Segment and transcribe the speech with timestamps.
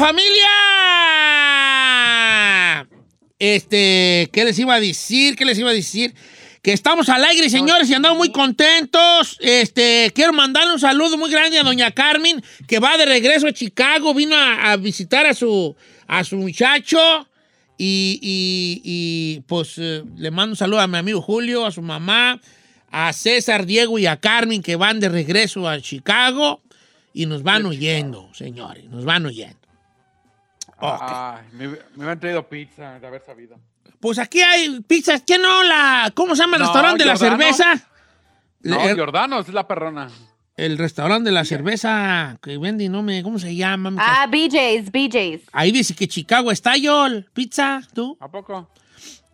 [0.00, 0.48] familia!
[3.38, 5.36] Este, ¿qué les iba a decir?
[5.36, 6.14] ¿Qué les iba a decir?
[6.62, 9.38] Que estamos alegres, señores, y andamos muy contentos.
[9.40, 13.52] Este, quiero mandarle un saludo muy grande a doña Carmen, que va de regreso a
[13.52, 15.74] Chicago, vino a, a visitar a su,
[16.06, 16.98] a su muchacho.
[17.78, 21.80] Y, y- y, pues eh, le mando un saludo a mi amigo Julio, a su
[21.80, 22.38] mamá,
[22.90, 26.60] a César, Diego y a Carmen, que van de regreso a Chicago.
[27.14, 29.56] Y nos van oyendo, señores, nos van oyendo.
[30.80, 33.56] Ay, me, me hubieran traído pizza de haber sabido.
[34.00, 35.22] Pues aquí hay pizzas.
[35.26, 35.62] ¿Qué no?
[35.62, 37.42] La, ¿Cómo se llama el No, restaurante de la Giordano.
[37.42, 37.86] cerveza?
[38.62, 40.08] No, el, Giordano's es la perrona.
[40.56, 43.92] el restaurante de la cerveza que vende, no me, ¿cómo se llama?
[43.98, 45.42] Ah, BJ's, BJ's.
[45.52, 48.16] Ahí dice que Chicago está yo, pizza, ¿tú?
[48.20, 48.68] ¿A poco?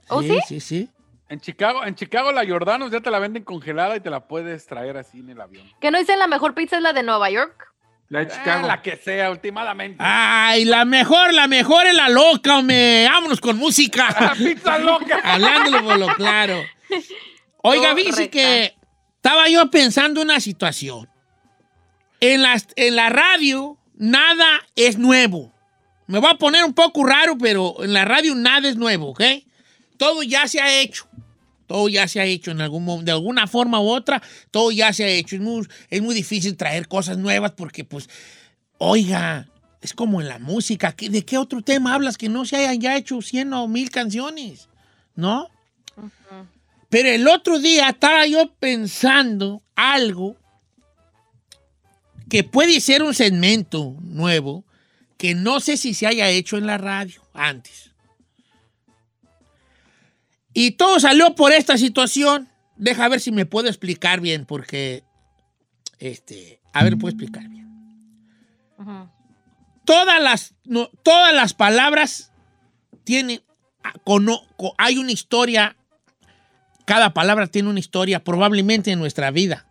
[0.09, 0.39] ¿Oh, sí?
[0.47, 0.89] Sí, sí.
[1.29, 4.65] En Chicago, en Chicago la Giordano's ya te la venden congelada y te la puedes
[4.67, 5.67] traer así en el avión.
[5.81, 7.73] Que no dicen la mejor pizza es la de Nueva York.
[8.09, 9.97] La de Eh, la que sea, últimamente.
[9.99, 13.07] Ay, la mejor, la mejor es la loca, hombre.
[13.09, 14.15] Vámonos con música.
[14.21, 15.21] ¡La pizza loca!
[15.25, 16.65] Hablándolo por lo claro.
[17.63, 18.77] Oiga, dice que
[19.17, 21.09] estaba yo pensando una situación.
[22.21, 24.47] En la, en la radio nada
[24.77, 25.53] es nuevo.
[26.07, 29.23] Me voy a poner un poco raro, pero en la radio nada es nuevo, ¿ok?
[29.99, 31.09] Todo ya se ha hecho.
[31.67, 34.23] Todo ya se ha hecho en algún de alguna forma u otra.
[34.51, 35.37] Todo ya se ha hecho.
[35.37, 38.09] Es muy, es muy difícil traer cosas nuevas porque, pues,
[38.79, 39.49] oiga,
[39.81, 40.93] es como en la música.
[40.93, 43.91] ¿qué- ¿De qué otro tema hablas que no se hayan ya hecho 100 o 1000
[43.91, 44.69] canciones?
[45.15, 45.49] ¿No?
[46.89, 50.37] Pero el otro día estaba yo pensando algo
[52.29, 54.65] que puede ser un segmento nuevo
[55.17, 57.86] que no sé si se haya hecho en la radio antes.
[60.59, 62.49] Y todo salió por esta situación.
[62.77, 65.05] Deja ver si me puedo explicar bien, porque,
[65.99, 67.67] este, a ver, puedo explicar bien.
[69.85, 72.33] Todas las, no, todas las palabras
[73.05, 73.43] tienen,
[73.85, 75.77] ah, cono- co- hay una historia,
[76.87, 79.67] cada palabra tiene una historia, probablemente en nuestra vida,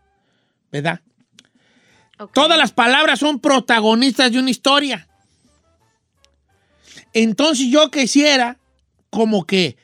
[0.71, 1.01] ¿verdad?
[2.31, 5.07] Todas las palabras son protagonistas de una historia.
[7.13, 8.59] Entonces yo quisiera
[9.09, 9.77] como que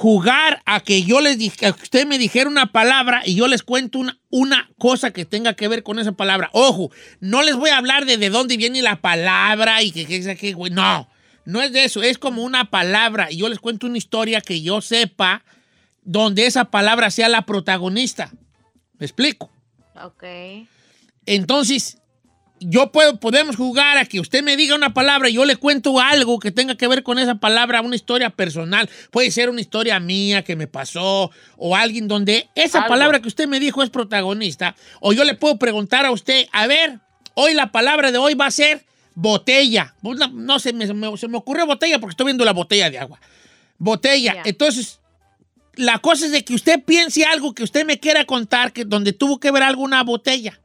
[0.00, 3.46] jugar a que yo les dije, a que usted me dijera una palabra y yo
[3.48, 6.48] les cuento una, una cosa que tenga que ver con esa palabra.
[6.54, 6.90] Ojo,
[7.20, 10.54] no les voy a hablar de de dónde viene la palabra y que qué que,
[10.54, 10.72] güey.
[10.72, 11.06] No,
[11.44, 12.02] no es de eso.
[12.02, 15.44] Es como una palabra y yo les cuento una historia que yo sepa
[16.02, 18.32] donde esa palabra sea la protagonista.
[18.98, 19.50] ¿Me explico?
[20.02, 20.24] Ok.
[21.26, 21.98] Entonces,
[22.60, 25.98] yo puedo, podemos jugar a que usted me diga una palabra y yo le cuento
[25.98, 28.88] algo que tenga que ver con esa palabra, una historia personal.
[29.10, 32.90] Puede ser una historia mía que me pasó o alguien donde esa Algo.
[32.90, 34.76] palabra que usted me dijo es protagonista.
[35.00, 37.00] O yo le puedo preguntar a usted, a ver,
[37.34, 38.84] hoy la palabra de hoy va a ser
[39.14, 39.94] botella.
[40.02, 43.18] Una- No, sé, me, se me ocurrió botella porque estoy viendo la botella de agua.
[43.78, 44.34] Botella.
[44.34, 44.42] Ya.
[44.44, 45.00] Entonces,
[45.76, 49.12] la cosa es de que usted piense algo que usted me quiera contar, que donde
[49.14, 50.60] tuvo que ver alguna botella.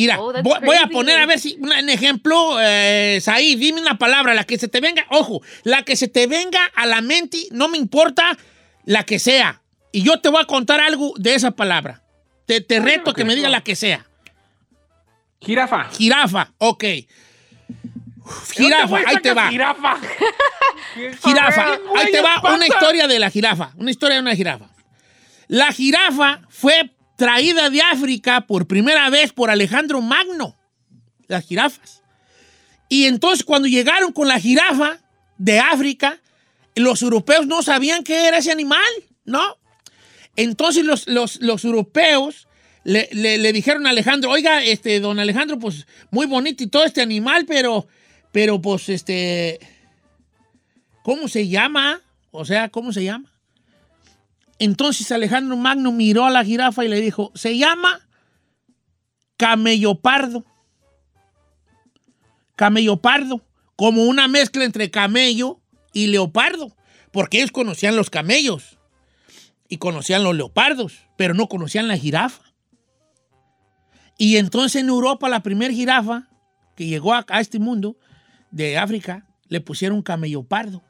[0.00, 3.98] Mira, Oh, voy, voy a poner a ver si, un ejemplo, eh, Said, dime una
[3.98, 7.36] palabra, la que se te venga, ojo, la que se te venga a la mente,
[7.50, 8.38] no me importa
[8.86, 9.60] la que sea.
[9.92, 12.02] Y yo te voy a contar algo de esa palabra.
[12.46, 14.06] Te, te reto que me diga la que sea.
[15.42, 15.90] Jirafa.
[15.90, 16.84] Jirafa, ok.
[18.54, 19.50] Jirafa, ahí te va.
[19.50, 19.98] Jirafa.
[21.24, 22.54] Jirafa, ahí te va pasa.
[22.54, 23.72] una historia de la jirafa.
[23.76, 24.70] Una historia de una jirafa.
[25.46, 26.90] La jirafa fue
[27.20, 30.56] traída de África por primera vez por Alejandro Magno.
[31.28, 32.02] Las jirafas.
[32.88, 34.98] Y entonces cuando llegaron con la jirafa
[35.36, 36.18] de África,
[36.74, 38.80] los europeos no sabían qué era ese animal,
[39.26, 39.58] ¿no?
[40.34, 42.48] Entonces los, los- los europeos
[42.84, 47.02] le, le- dijeron a Alejandro, oiga, este, don Alejandro, pues muy bonito y todo este
[47.02, 47.86] animal, pero,
[48.32, 49.60] pero pues este,
[51.02, 52.00] ¿cómo se llama?
[52.30, 53.30] O sea, ¿cómo se llama?
[54.60, 58.06] Entonces Alejandro Magno miró a la jirafa y le dijo, se llama
[59.38, 60.44] camello pardo.
[62.56, 63.40] Camello pardo,
[63.74, 65.62] como una mezcla entre camello
[65.94, 66.76] y leopardo,
[67.10, 68.78] porque ellos conocían los camellos
[69.66, 72.42] y conocían los leopardos, pero no conocían la jirafa.
[74.18, 76.28] Y entonces en Europa la primer jirafa
[76.76, 77.96] que llegó a, a este mundo
[78.50, 80.82] de África le pusieron camello pardo.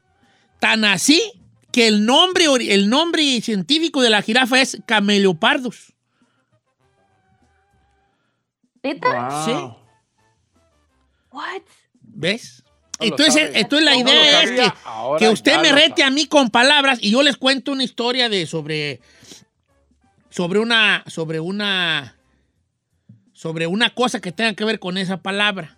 [0.59, 1.40] Tan así
[1.71, 5.93] que el nombre, el nombre científico de la jirafa es camelopardus.
[8.83, 9.45] ¿Neta?
[9.45, 9.51] Sí.
[9.51, 9.77] Wow.
[11.31, 11.61] What?
[12.01, 12.63] ¿Ves?
[12.99, 14.71] No Entonces, entonces la No idea es que,
[15.19, 18.45] que usted me rete a mí con palabras y yo les cuento una historia de
[18.45, 19.01] sobre
[20.29, 22.15] sobre una sobre una
[23.33, 25.77] sobre una cosa que tenga que ver con esa palabra.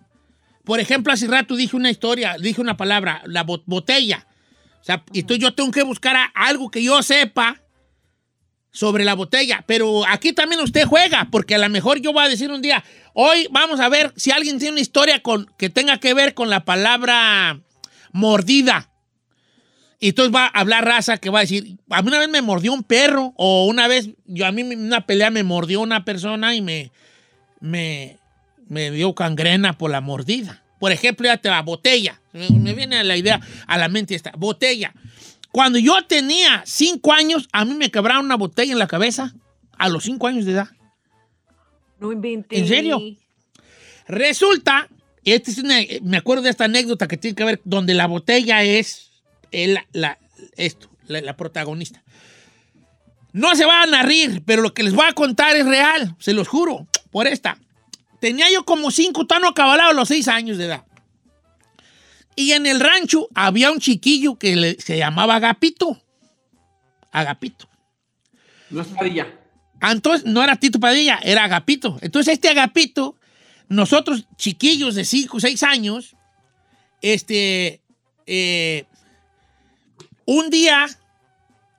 [0.66, 4.28] Por ejemplo, hace rato dije una historia, dije una palabra, la bo- botella.
[4.84, 7.62] O sea, y entonces yo tengo que buscar algo que yo sepa
[8.70, 9.64] sobre la botella.
[9.66, 12.84] Pero aquí también usted juega, porque a lo mejor yo voy a decir un día,
[13.14, 16.50] hoy vamos a ver si alguien tiene una historia con, que tenga que ver con
[16.50, 17.62] la palabra
[18.12, 18.90] mordida.
[20.02, 22.42] Y entonces va a hablar raza que va a decir, a mí una vez me
[22.42, 26.56] mordió un perro, o una vez, yo a mí una pelea me mordió una persona
[26.56, 26.92] y me,
[27.62, 28.18] me,
[28.68, 30.63] me dio gangrena por la mordida.
[30.84, 32.20] Por ejemplo, ya te va, botella.
[32.34, 34.94] Me, viene a la idea, a la mente esta, botella.
[35.50, 39.34] Cuando yo tenía cinco años, a mí me quebraron una botella en la cabeza,
[39.78, 40.68] a los cinco años de edad.
[42.02, 42.60] No inventé.
[42.60, 43.00] ¿En serio?
[44.10, 44.90] Resulta,
[45.24, 48.62] este es una- me acuerdo de esta anécdota que tiene que ver donde la botella
[48.64, 49.10] es
[49.52, 50.18] el- la,
[50.58, 52.04] esto, la, la protagonista.
[53.32, 56.34] No se van a rir, pero lo que les voy a contar es real, se
[56.34, 57.58] los juro, por esta.
[58.24, 60.86] Tenía yo como cinco tan acabalado a los seis años de edad.
[62.38, 66.02] Y en el rancho había un chiquillo que le- se llamaba Agapito.
[67.12, 67.68] Agapito.
[68.70, 69.28] No es Padilla.
[69.82, 71.98] Ah, Entonces, no era Tito Padilla, era Agapito.
[72.02, 73.18] Entonces, este Agapito,
[73.68, 76.16] nosotros chiquillos de 5 o 6 años,
[77.02, 77.82] este,
[78.26, 78.86] eh,
[80.24, 80.86] un día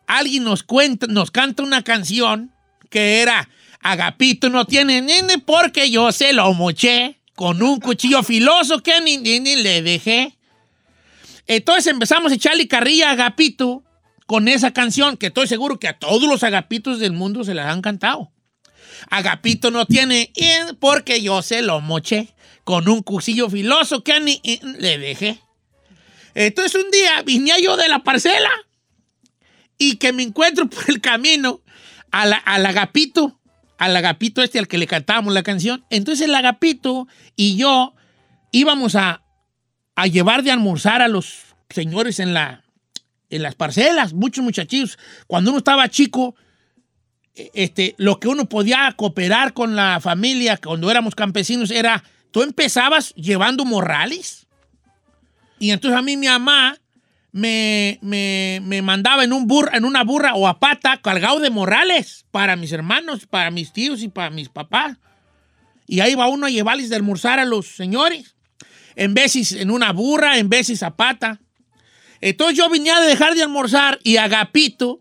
[0.07, 2.53] alguien nos cuenta, nos canta una canción
[2.91, 3.49] que era
[3.85, 9.19] Agapito no tiene nene porque yo se lo moché con un cuchillo filoso que ni,
[9.19, 10.39] ni- ni le dejé.
[11.47, 13.85] Entonces empezamos a echarle carrilla a Agapito
[14.27, 17.67] con esa canción que estoy seguro que a todos los agapitos del mundo se las
[17.71, 18.33] han cantado.
[19.11, 20.33] Agapito no tiene
[20.81, 22.35] porque yo se lo moché
[22.65, 24.41] con un cuchillo filoso que ni
[24.79, 25.41] le dejé.
[26.35, 28.51] Entonces un día vine yo de la parcela
[29.77, 31.61] y que me encuentro por el camino
[32.11, 33.39] a la- al agapito,
[33.85, 35.85] al agapito este al que le cantábamos la canción.
[35.91, 37.95] Entonces el agapito y yo
[38.53, 39.23] íbamos a,
[39.95, 42.65] a llevar de almorzar a los señores en la,
[43.31, 44.99] en las parcelas, muchos muchachillos.
[45.27, 46.35] Cuando uno estaba chico,
[47.35, 52.43] eh, este, lo que uno podía cooperar con la familia cuando éramos campesinos era, tú
[52.43, 54.47] empezabas llevando morrales.
[55.59, 56.79] Y entonces a mí mi mamá
[57.37, 61.51] me, me- me mandaba en, un burra, en una burra o a pata cargado de
[61.51, 64.97] morrales para mis hermanos, para mis tíos y para mis papás.
[65.89, 68.37] Y ahí va uno a llevarles de almorzar a los señores.
[68.95, 71.41] En veces en una burra, en veces a pata.
[72.21, 75.01] Entonces yo venía de dejar de almorzar y Agapito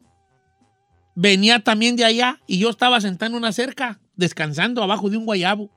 [1.13, 5.25] venía también de allá y yo estaba sentado en una cerca, descansando abajo de un
[5.25, 5.69] guayabo.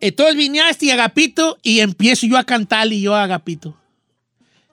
[0.00, 3.78] Entonces vine a este Agapito y empiezo yo a cantar y yo a Agapito.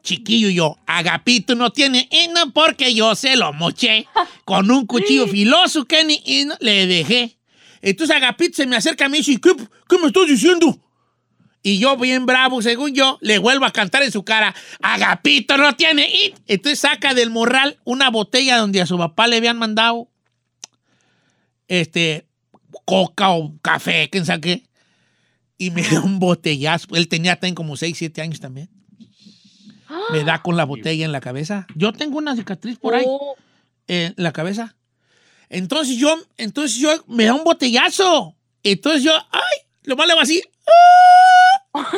[0.04, 4.06] Chiquillo yo, Agapito no tiene hino porque yo se lo moché
[4.44, 7.38] con un cuchillo filoso que ni hino le dejé.
[7.82, 9.56] Entonces Agapito se me acerca a mí y dice, ¿qué,
[9.88, 10.78] qué me estás diciendo?
[11.64, 15.74] Y yo, bien bravo, según yo, le vuelvo a cantar en su cara, Agapito no
[15.74, 16.38] tiene it.
[16.48, 20.10] Entonces saca del morral una botella donde a su papá le habían mandado
[21.70, 22.28] este,
[22.84, 24.64] coca o café, quién sabe qué.
[25.58, 26.88] Y me da un botellazo.
[26.96, 28.70] Él tenía también como 6, 7 años también.
[30.12, 31.68] Me da con la botella en la cabeza.
[31.76, 33.36] Yo tengo una cicatriz por ahí Oh,
[33.88, 34.76] en la cabeza.
[35.50, 38.36] Entonces yo, entonces yo, me da un botellazo.
[38.64, 40.42] Entonces yo, ay, lo más le hago así.
[41.74, 41.92] ¡ah!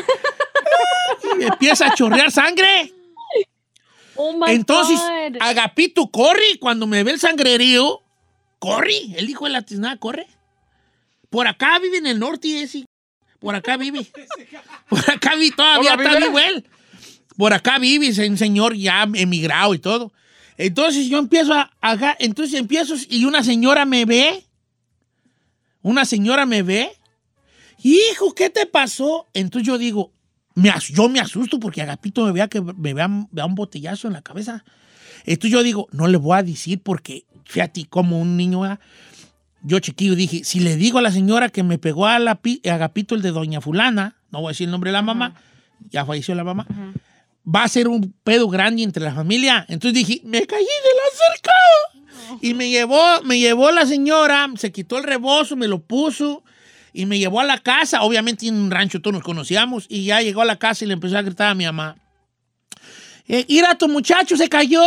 [1.33, 2.91] Y me empieza a chorrear sangre.
[4.15, 5.37] oh my Entonces, God.
[5.41, 8.01] Agapito corre cuando me ve el sangrerío.
[8.59, 10.27] Corre, el hijo de la tiznada corre.
[11.29, 12.85] Por acá vive en el norte ese.
[13.39, 14.05] Por acá vive.
[14.89, 16.27] Por acá vive, todavía ¿Todavía está vive?
[16.29, 16.67] vivo él.
[17.37, 20.13] Por acá vive, un señor ya emigrado y todo.
[20.57, 24.45] Entonces yo empiezo a, acá, entonces empiezo y una señora me ve.
[25.81, 26.89] Una señora me ve.
[27.83, 29.27] Hijo, ¿qué te pasó?
[29.33, 30.11] Entonces yo digo,
[30.55, 34.13] me as- yo me asusto porque Agapito me vea que me vea, un botellazo en
[34.13, 34.63] la cabeza.
[35.25, 38.61] Entonces yo digo, no le voy a decir porque, fíjate, como un niño,
[39.61, 42.73] yo chiquillo dije, si le digo a la señora que me pegó a, la, a
[42.73, 45.35] Agapito el de Doña Fulana, no voy a decir el nombre de la mamá,
[45.89, 46.65] ya falleció la mamá,
[47.47, 49.65] va a ser un pedo grande entre la familia.
[49.69, 51.51] Entonces dije, me caí de la cerca.
[52.41, 56.43] Y me llevó, me llevó la señora, se quitó el rebozo, me lo puso
[56.93, 58.01] y me llevó a la casa.
[58.03, 60.93] Obviamente en un rancho todos nos conocíamos y ya llegó a la casa y le
[60.93, 61.97] empezó a gritar a mi mamá.
[63.27, 64.81] Eh, Mira, tu muchacho se cayó.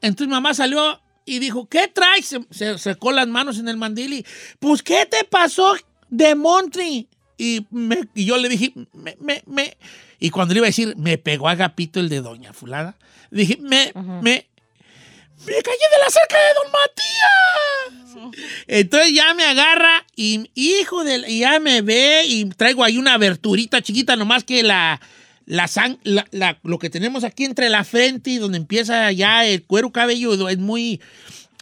[0.00, 2.26] Entonces mamá salió y dijo, ¿qué traes?
[2.26, 4.26] Se, se secó las manos en el mandil y,
[4.58, 5.74] pues, ¿qué te pasó
[6.08, 7.08] de Montri?
[7.36, 9.76] Y, me- y yo le dije, me, me, me.
[10.18, 12.96] Y cuando le iba a decir, me pegó Agapito el de Doña Fulana,
[13.30, 18.34] dije, me, me, me caí de la cerca de Don Matías.
[18.66, 23.80] Entonces ya me agarra y hijo de ya me ve y traigo ahí una aberturita
[23.80, 25.00] chiquita nomás que la
[25.46, 29.46] la, sang- la- la- lo que tenemos aquí entre la frente y donde empieza ya
[29.46, 31.00] el cuero cabelludo es muy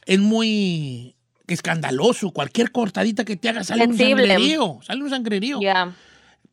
[0.06, 1.14] es muy
[1.46, 2.30] escandaloso.
[2.30, 4.14] Cualquier cortadita que te haga sale Sensible.
[4.14, 5.60] un sangrerío, sale un sangrerío.
[5.60, 5.94] Ya.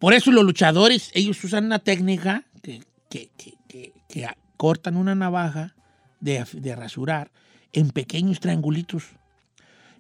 [0.03, 5.75] Por eso los luchadores, ellos usan una técnica que, que- que- cortan una navaja
[6.19, 7.31] de, de rasurar
[7.72, 9.03] en pequeños triangulitos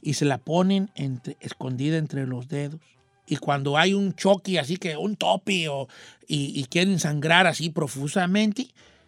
[0.01, 2.81] y se la ponen entre- escondida entre los dedos.
[3.27, 5.87] Y cuando hay un choque así que un tope o,
[6.27, 8.67] y, y quieren sangrar así profusamente,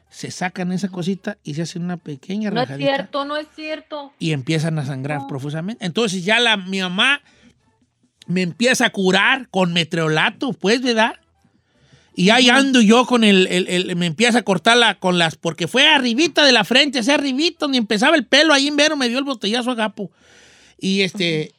[0.09, 3.47] se sacan esa cosita y se hacen una pequeña No es rajadita cierto, no es
[3.53, 4.13] cierto.
[4.17, 5.85] y empiezan a sangrar profusamente.
[5.85, 7.19] Entonces ya la, mi mamá
[8.27, 11.13] me empieza a curar con meteorolato, pues, ¿verdad?
[12.15, 15.67] Y ahí ando yo con el, el- el- me empieza a cortarla con las, porque
[15.67, 19.09] fue arribita de la frente, ese arribita donde empezaba el pelo, ahí en vero me
[19.09, 20.11] dio el botellazo a Gapo.
[20.79, 21.53] Y este,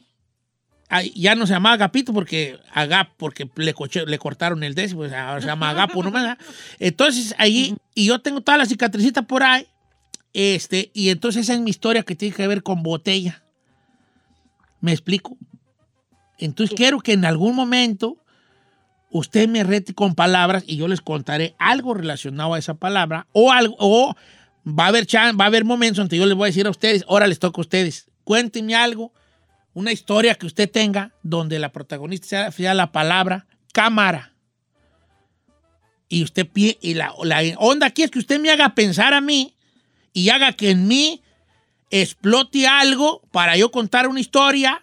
[0.88, 5.00] ay, ya no se llamaba Agapito porque Agap, porque le, coche- le cortaron el décimo,
[5.02, 6.38] pues ahora se llama Agapo nomás.
[6.78, 9.66] Entonces ahí, y yo tengo toda la cicatricita por ahí,
[10.32, 13.42] este, y entonces esa es mi historia que tiene que ver con botella.
[14.80, 15.36] ¿Me explico?
[16.38, 18.18] Entonces quiero que en algún momento
[19.10, 23.50] usted me rete con palabras y yo les contaré algo relacionado a esa palabra o
[23.52, 24.14] algo, o
[24.66, 26.70] va a haber chan- va a haber momentos donde yo les voy a decir a
[26.70, 29.12] ustedes, ahora les toca a ustedes, cuéntenme algo,
[29.72, 34.32] una historia que usted tenga donde la protagonista sea, sea la palabra cámara.
[36.08, 39.56] Y usted y la, la onda aquí es que usted me haga pensar a mí
[40.12, 41.22] y haga que en mí
[41.90, 44.82] explote algo para yo contar una historia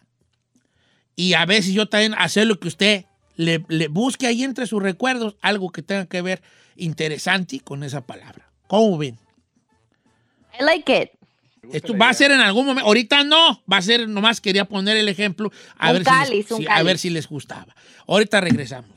[1.15, 3.05] y a veces yo también hacer lo que usted
[3.35, 6.41] le, le busque ahí entre sus recuerdos algo que tenga que ver
[6.75, 8.49] interesante con esa palabra.
[8.67, 9.17] ¿Cómo ven?
[10.59, 11.09] I like it.
[11.71, 14.97] Esto va a ser en algún momento, ahorita no, va a ser, nomás quería poner
[14.97, 17.73] el ejemplo, a, Un ver, cáliz, si, un si- a ver si les gustaba.
[18.05, 18.91] Ahorita regresamos.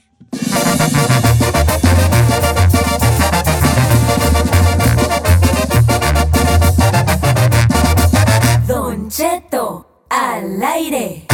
[8.67, 11.26] Don Cheto, al aire.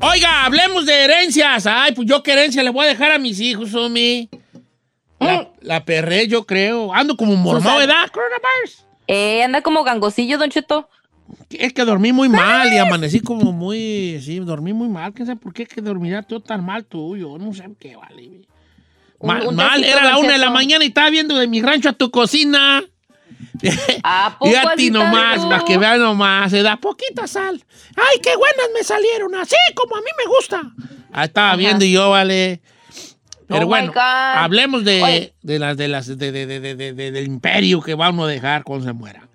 [0.00, 1.66] Oiga, hablemos de herencias.
[1.66, 4.28] Ay, pues yo qué herencia le voy a dejar a mis hijos, Omi.
[5.18, 6.94] La, la perré, yo creo.
[6.94, 7.78] Ando como mormado.
[7.78, 8.08] ¿verdad?
[8.12, 8.86] Coronavirus.
[9.08, 10.88] Eh, anda como gangosillo, Don Cheto.
[11.50, 14.20] Es que dormí muy mal y amanecí como muy.
[14.22, 15.12] Sí, dormí muy mal.
[15.12, 17.16] ¿Quién sabe por qué que dormirá todo tan mal tú?
[17.16, 18.46] Yo no sé qué vale.
[19.20, 21.46] Un- Mal, un mal, tecito, era la una de la mañana y estaba viendo de
[21.48, 22.82] mi rancho a tu cocina.
[24.04, 27.62] ¿A poco Y a ti nomás, para que vean nomás, se da poquita sal.
[27.96, 29.34] ¡Ay, qué buenas me salieron!
[29.34, 30.62] Así como a mí me gusta.
[31.12, 31.56] Ahí estaba Ajá.
[31.56, 32.60] viendo y yo, vale.
[33.48, 36.92] Pero Oh, my bueno, hablemos de, de las de las de, de- de- de- de-
[36.92, 39.26] de- del imperio que va uno a dejar cuando se muera.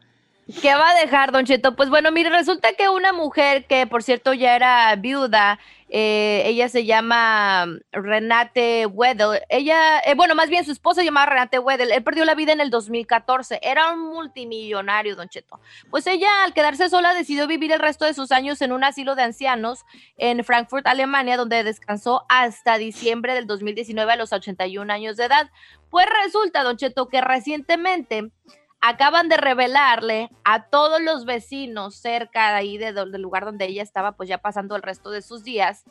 [0.61, 1.75] ¿Qué va a dejar, Don Cheto?
[1.75, 5.57] Pues bueno, mire, resulta que una mujer que, por cierto, ya era viuda,
[5.87, 9.41] eh, ella se llama Renate Weddell.
[9.47, 11.91] Ella, eh, bueno, más bien su esposa se llamaba Renate Weddell.
[11.93, 13.59] Él perdió la vida en el 2014.
[13.61, 15.61] Era un multimillonario, Don Cheto.
[15.89, 19.15] Pues ella, al quedarse sola, decidió vivir el resto de sus años en un asilo
[19.15, 19.85] de ancianos
[20.17, 25.49] en Frankfurt, Alemania, donde descansó hasta diciembre del 2019 a los 81 años de edad.
[25.89, 28.31] Pues resulta, Don Cheto, que recientemente
[28.85, 33.81] acaban de revelarle a todos los vecinos cerca de ahí de del lugar donde ella
[33.81, 35.85] estaba pues ya pasando el resto de sus días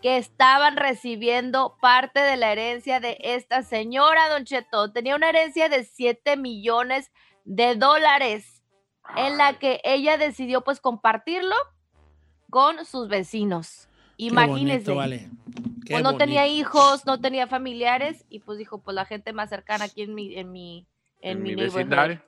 [0.00, 4.92] que estaban recibiendo parte de la herencia de esta señora, Don Cheto.
[4.92, 7.10] Tenía una herencia de 7 millones
[7.44, 8.62] de dólares
[9.16, 11.56] en la que ella decidió pues compartirlo
[12.48, 13.88] con sus vecinos.
[14.18, 14.92] Imagínense.
[14.92, 15.30] bonito, vale.
[15.90, 16.60] Pues no tenía bonito.
[16.60, 20.36] hijos, no tenía familiares y pues dijo, pues la gente más cercana aquí en mi
[20.36, 20.86] en mi
[21.20, 22.22] en, En mi, mi vecindario.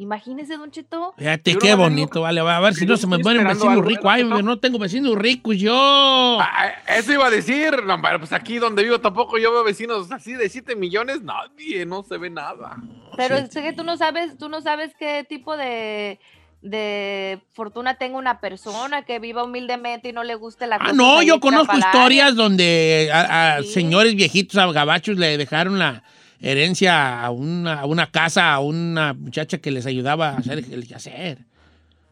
[0.00, 1.12] Imagínese, Don Cheto.
[1.18, 2.40] Fíjate qué bonito, vale.
[2.40, 4.08] A ver si no se me muere un vecino rico.
[4.08, 4.40] Ay, ¿no?
[4.42, 6.38] no tengo vecinos ricos yo.
[6.40, 7.82] Ah, eso iba a decir.
[7.84, 11.22] No, pero pues aquí donde vivo tampoco yo veo vecinos así de 7 millones.
[11.22, 12.76] Nadie, no se ve nada.
[13.16, 16.20] Pero Sí, es que tú no sabes, tú no sabes qué tipo de,
[16.62, 20.92] de fortuna tenga una persona que viva humildemente y no le guste la Ah, cosa
[20.92, 23.68] no, yo conozco historias donde a, a Sí.
[23.72, 26.04] señores viejitos, a gabachos, le dejaron la
[26.40, 30.86] herencia a una, a una casa, a una muchacha que les ayudaba a hacer el
[30.86, 31.38] quehacer.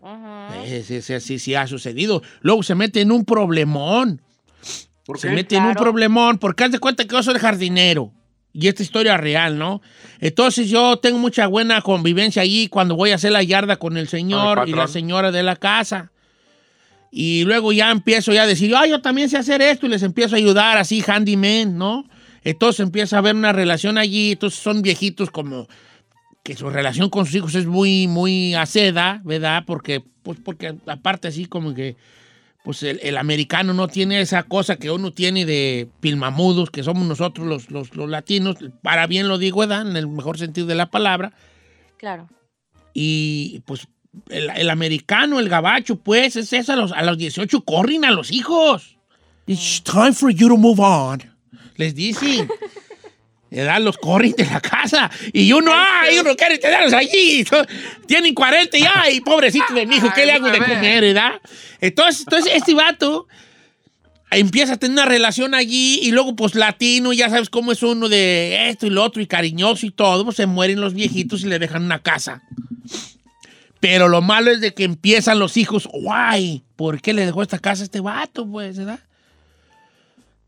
[0.04, 2.22] Eh, Sí, sí, sí, sí ha sucedido.
[2.40, 4.20] Luego se mete en un problemón.
[5.04, 5.34] ¿Por Se qué?
[5.34, 8.12] mete en un problemón porque haz de cuenta que yo soy jardinero.
[8.52, 9.82] Y esta historia es real, ¿no?
[10.20, 14.08] Entonces yo tengo mucha buena convivencia allí cuando voy a hacer la yarda con el
[14.08, 16.10] señor el y la señora de la casa.
[17.10, 20.02] Y luego ya empiezo ya a decir, ah, yo también sé hacer esto y les
[20.02, 22.04] empiezo a ayudar así, handyman, ¿no?
[22.46, 25.66] Entonces empieza a haber una relación allí, entonces son viejitos como
[26.44, 29.64] que su relación con sus hijos es muy, muy aceda, ¿verdad?
[29.66, 31.96] Porque, pues porque aparte así como que,
[32.62, 37.04] pues el, el americano no tiene esa cosa que uno tiene de pilmamudos, que somos
[37.04, 39.80] nosotros los, los, los latinos, para bien lo digo, ¿verdad?
[39.80, 41.32] En el mejor sentido de la palabra.
[41.96, 42.28] Claro.
[42.94, 43.88] Y pues
[44.28, 48.12] el, el americano, el gabacho, pues es eso, a los, a los 18 corren a
[48.12, 48.96] los hijos.
[49.48, 51.35] It's time for you to move on.
[51.76, 52.48] Les dicen.
[53.50, 53.80] ¿verdad?
[53.80, 55.10] Los corren de la casa.
[55.32, 57.44] Y uno, ay, uno quiere tenerlos allí.
[58.06, 61.40] Tienen 40 y, ay, pobrecito de mi hijo, ¿qué le hago de comer, verdad?
[61.80, 63.26] Entonces, entonces este vato
[64.30, 68.08] empieza a tener una relación allí y luego, pues, latino, ya sabes cómo es uno
[68.08, 71.46] de esto y lo otro y cariñoso y todo, pues se mueren los viejitos y
[71.46, 72.42] le dejan una casa.
[73.78, 77.58] Pero lo malo es de que empiezan los hijos, guay, ¿por qué le dejó esta
[77.58, 79.00] casa a este vato, pues, verdad?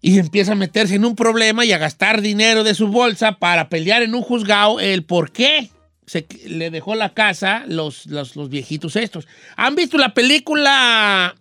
[0.00, 3.68] Y empieza a meterse en un problema y a gastar dinero de su bolsa para
[3.68, 5.70] pelear en un juzgado el por qué
[6.06, 9.26] se, le dejó la casa los, los, los viejitos estos.
[9.56, 11.34] ¿Han visto la película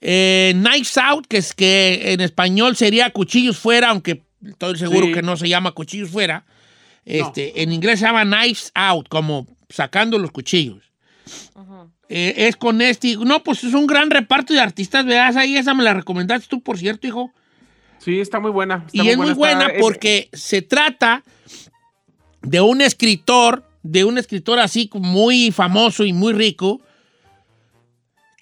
[0.00, 1.26] eh, Knives Out?
[1.28, 5.12] Que es que en español sería Cuchillos Fuera, aunque estoy seguro Sí.
[5.12, 6.44] que no se llama Cuchillos Fuera.
[7.04, 10.82] Este, En inglés se llama Knives Out, como sacando los cuchillos.
[12.08, 13.16] Eh, es con este.
[13.16, 15.36] No, pues es un gran reparto de artistas, ¿verdad?
[15.36, 17.32] Ahí esa me la recomendaste tú, por cierto, hijo.
[17.98, 18.84] Sí, está muy buena.
[18.86, 21.22] está Y es muy buena está- es- porque se trata
[22.42, 26.80] de un escritor, de un escritor así muy famoso y muy rico,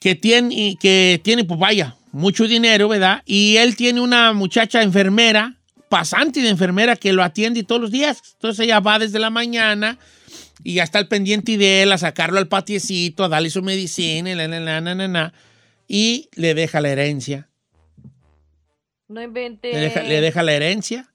[0.00, 3.22] que tiene, que tiene, pues vaya, mucho dinero, ¿verdad?
[3.24, 5.56] Y él tiene una muchacha enfermera,
[5.88, 8.20] pasante de enfermera, que lo atiende todos los días.
[8.34, 9.98] Entonces ella va desde la mañana
[10.62, 14.34] y ya está al pendiente de él, a sacarlo al patiecito, a darle su medicina,
[14.34, 15.32] la, la, la,
[15.88, 17.48] y le deja la herencia.
[19.14, 19.72] No invente.
[19.72, 21.08] Le deja, le deja la herencia.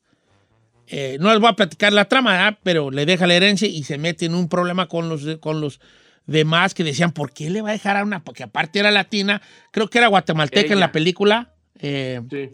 [0.88, 3.98] Eh, no les voy a platicar la trama, pero le deja la herencia y se
[4.00, 5.80] mete en un problema con los, con los
[6.26, 8.24] demás que decían, ¿por qué le va a dejar a una?
[8.24, 12.50] Porque aparte era latina, creo que era guatemalteca en la película, eh, Sí.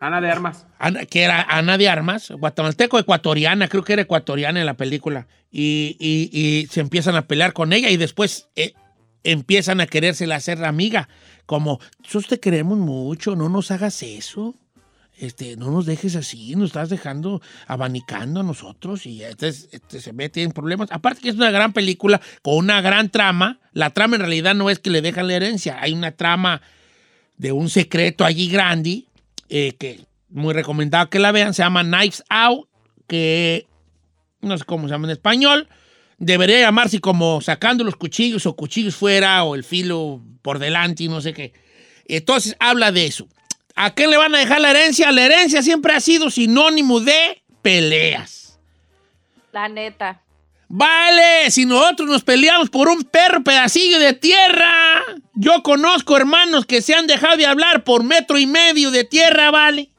[0.00, 0.66] Ana de Armas.
[0.80, 5.28] Ana- que era Ana de Armas, guatemalteco ecuatoriana, creo que era ecuatoriana en la película,
[5.52, 8.72] y, y- y se empiezan a pelear con ella y después eh,
[9.24, 11.08] empiezan a querérsela hacer amiga,
[11.46, 14.54] como, nosotros te queremos mucho, no nos hagas eso,
[15.18, 20.42] este, no nos dejes así, nos estás dejando abanicando a nosotros y este, se mete
[20.42, 20.88] en problemas.
[20.90, 24.70] Aparte que es una gran película con una gran trama, la trama en realidad no
[24.70, 26.62] es que le dejan la herencia, hay una trama
[27.36, 29.04] de un secreto allí grande,
[29.48, 32.68] eh, que muy recomendado que la vean, se llama Knives Out,
[33.06, 33.66] que
[34.40, 35.68] no sé cómo se llama en español,
[36.22, 41.08] debería llamarse como sacando los cuchillos o cuchillos fuera o el filo por delante y
[41.08, 41.52] no sé qué.
[42.06, 43.28] Entonces habla de eso.
[43.74, 45.10] ¿A quién le van a dejar la herencia?
[45.10, 48.60] La herencia siempre ha sido sinónimo de peleas.
[49.50, 50.22] La neta.
[50.68, 55.02] Vale, si nosotros nos peleamos por un perro pedacillo de tierra,
[55.34, 59.50] yo conozco hermanos que se han dejado de hablar por metro y medio de tierra,
[59.50, 59.91] vale.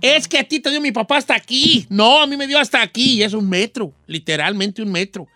[0.00, 1.86] Es que a ti te dio mi papá hasta aquí.
[1.88, 3.14] No, a mí me dio hasta aquí.
[3.14, 5.26] y Es un metro, literalmente un metro.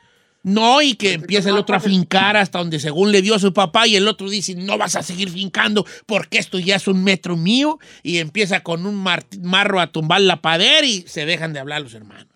[0.44, 3.52] No, y que empieza el otro a fincar hasta donde según le dio a su
[3.52, 7.04] papá y el otro dice, no vas a seguir fincando porque esto ya es un
[7.04, 11.52] metro mío y empieza con un mar- marro a tumbar la pader y se dejan
[11.52, 12.31] de hablar los hermanos, ¿no?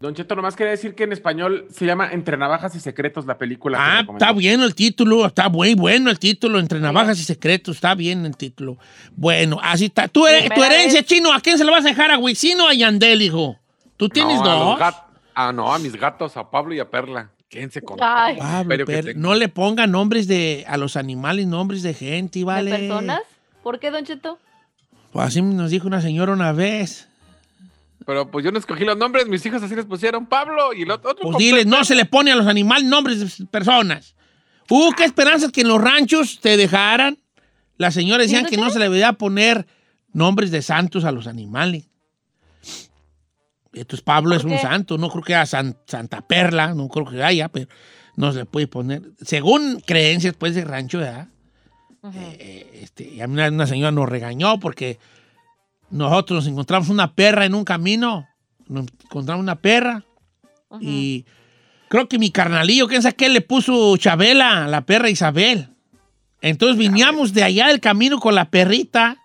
[0.00, 3.36] Don Cheto, nomás quería decir que en español se llama Entre Navajas y Secretos la
[3.36, 3.78] película.
[3.80, 7.96] Ah, está bien el título, está muy bueno el título, Entre Navajas y Secretos, está
[7.96, 8.78] bien el título.
[9.16, 10.06] Bueno, así está.
[10.06, 11.06] Tu, her- tu herencia, vez.
[11.06, 12.12] chino, ¿a quién se la vas a dejar?
[12.12, 13.56] ¿A Wisin o a Yandel, hijo?
[13.96, 14.78] ¿Tú tienes No, a los dos?
[14.78, 15.02] gat-
[15.34, 17.30] Ah, no, a mis gatos, a Pablo y a Perla.
[17.48, 18.36] Quédense con Ay.
[18.36, 18.84] Pablo,
[19.16, 22.70] no le pongan nombres de a los animales, nombres de gente, ¿vale?
[22.70, 23.20] ¿De personas?
[23.64, 24.38] ¿Por qué, Don Cheto?
[25.12, 27.08] Pues así nos dijo una señora una vez.
[28.08, 30.90] Pero pues yo no escogí los nombres, mis hijos así les pusieron Pablo y el
[30.90, 31.14] otro.
[31.20, 34.14] Pues diles, no se le pone a los animales nombres de personas.
[34.70, 37.18] Uh, qué esperanzas que en los ranchos te dejaran.
[37.76, 39.66] Las señoras decían que no se le debería poner
[40.10, 41.90] nombres de santos a los animales.
[43.74, 47.04] Entonces Pablo es ¿Por un santo, no creo que haya San- Santa Perla, no creo
[47.04, 47.68] que haya, pero
[48.16, 49.02] no se le puede poner.
[49.20, 51.28] Según creencias, pues, de rancho, ¿verdad?
[52.14, 54.98] Eh, este, y a mí una, una señora nos regañó porque
[55.90, 58.28] nosotros nos encontramos una perra en un camino,
[58.66, 60.04] nos encontramos una perra
[60.80, 61.24] y
[61.88, 65.70] creo que mi carnalillo, ¿quién sabe qué le puso Chabela, la perra Isabel?
[66.40, 69.16] Entonces veníamos de allá del camino con la perrita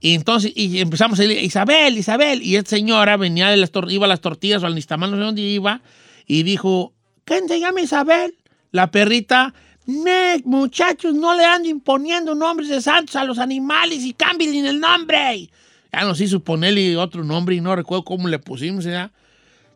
[0.00, 4.06] y entonces y empezamos a decir, Isabel, Isabel, y esta señora venía de las iba
[4.06, 5.80] a las tortillas o al Nistamán, no sé dónde iba,
[6.26, 6.92] y dijo,
[7.24, 8.36] ¿quién se llama Isabel?
[8.70, 9.54] La perrita,
[9.86, 14.80] "Ne, muchachos, no le ando imponiendo nombres de santos a los animales y cámbienle el
[14.80, 15.50] nombre.
[15.92, 19.10] Ya nos hizo ponerle otro nombre y no recuerdo cómo le pusimos, ya.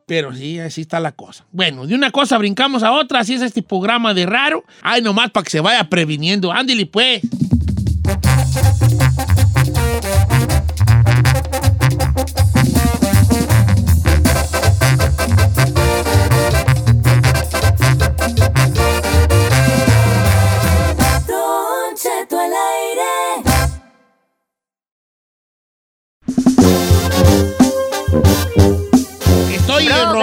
[0.07, 1.47] Pero sí, así está la cosa.
[1.53, 4.65] Bueno, de una cosa brincamos a otra, así es este programa de raro.
[4.83, 6.51] Ay, nomás para que se vaya previniendo.
[6.53, 7.23] Ándale, pues.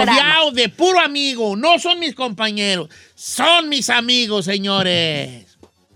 [0.06, 1.56] Rodeado de puro amigo.
[1.56, 5.46] No son mis compañeros, son mis amigos, señores.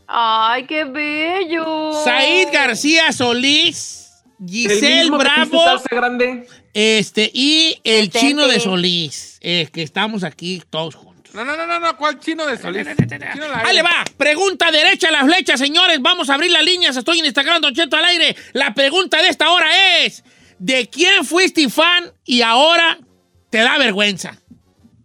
[0.07, 1.93] Ay, qué bello.
[2.05, 4.09] Said García Solís,
[4.41, 6.47] El Giselle Bravo grande.
[6.75, 8.61] este, y el chino de.
[8.61, 9.39] Solís.
[9.41, 11.35] eh, que estamos aquí todos juntos.
[11.35, 12.87] No, no, no, no, no, ¿cuál chino de Solís?
[12.87, 14.05] Ahí le va.
[14.19, 16.03] Pregunta derecha a la flecha, señores.
[16.03, 16.95] Vamos a abrir las líneas.
[16.95, 18.37] Estoy en Instagram, Don Cheto al aire.
[18.53, 19.67] La pregunta de esta hora
[20.05, 20.25] es:
[20.59, 22.99] ¿de quién fuiste fan y ahora
[23.53, 24.39] te da vergüenza?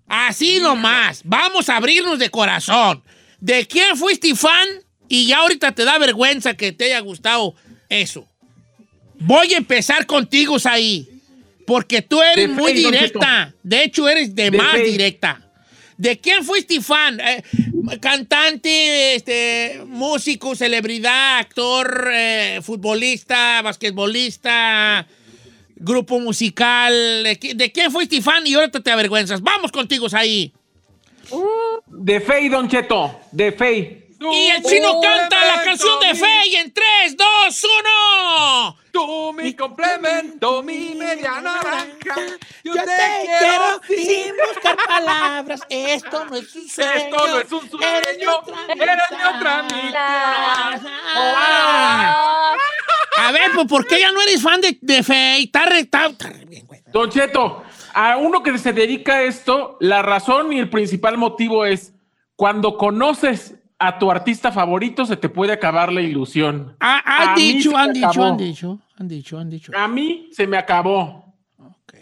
[0.07, 1.21] Así nomás.
[1.25, 3.03] Vamos a abrirnos de corazón.
[3.41, 4.67] ¿De quién fuiste fan
[5.09, 7.55] y ya ahorita te da vergüenza que te haya gustado
[7.89, 8.25] eso?
[9.19, 11.09] Voy a empezar contigo, ahí.
[11.65, 13.53] Porque tú eres De muy directa.
[13.63, 15.41] De hecho, eres de, De más directa.
[15.97, 17.19] ¿De quién fuiste fan?
[17.19, 17.43] Eh,
[17.99, 25.05] cantante, este, músico, celebridad, actor, eh, futbolista, basquetbolista,
[25.79, 26.93] grupo musical.
[27.23, 29.41] ¿De, qui- de quién fuiste fan y ahorita te avergüenzas?
[29.41, 30.53] Vamos contigo, ahí.
[31.87, 33.19] De Fey, Don Cheto.
[33.31, 34.03] De Fey.
[34.19, 37.63] Y el chino canta la canción de Fey en 3, 2,
[38.65, 38.77] 1.
[38.91, 42.15] Tú mi complemento, mi media naranja.
[42.63, 42.81] Yo, te,
[43.37, 45.61] quiero sin buscar palabras.
[45.69, 50.81] Esto no es un Esto no es un sueño, eres mi otra mitad.
[53.17, 55.43] A ver, pues, ¿por qué ya no eres fan de, de Fey?
[55.45, 56.81] Está re, está- está re bien, güey.
[56.91, 61.65] Don Cheto, a uno que se dedica a esto, la razón y el principal motivo
[61.65, 61.93] es
[62.35, 66.75] cuando conoces a tu artista favorito, se te puede acabar la ilusión.
[66.79, 69.71] Ah, dicho, han dicho, han dicho, han dicho, han dicho.
[69.75, 71.33] A mí se me acabó.
[71.59, 71.93] Ok.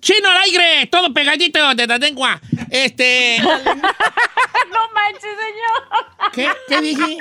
[0.00, 2.40] Chino al aire, todo pegadito de la lengua.
[2.70, 6.32] Este, No manches, señor.
[6.32, 7.18] ¿qué, qué dije?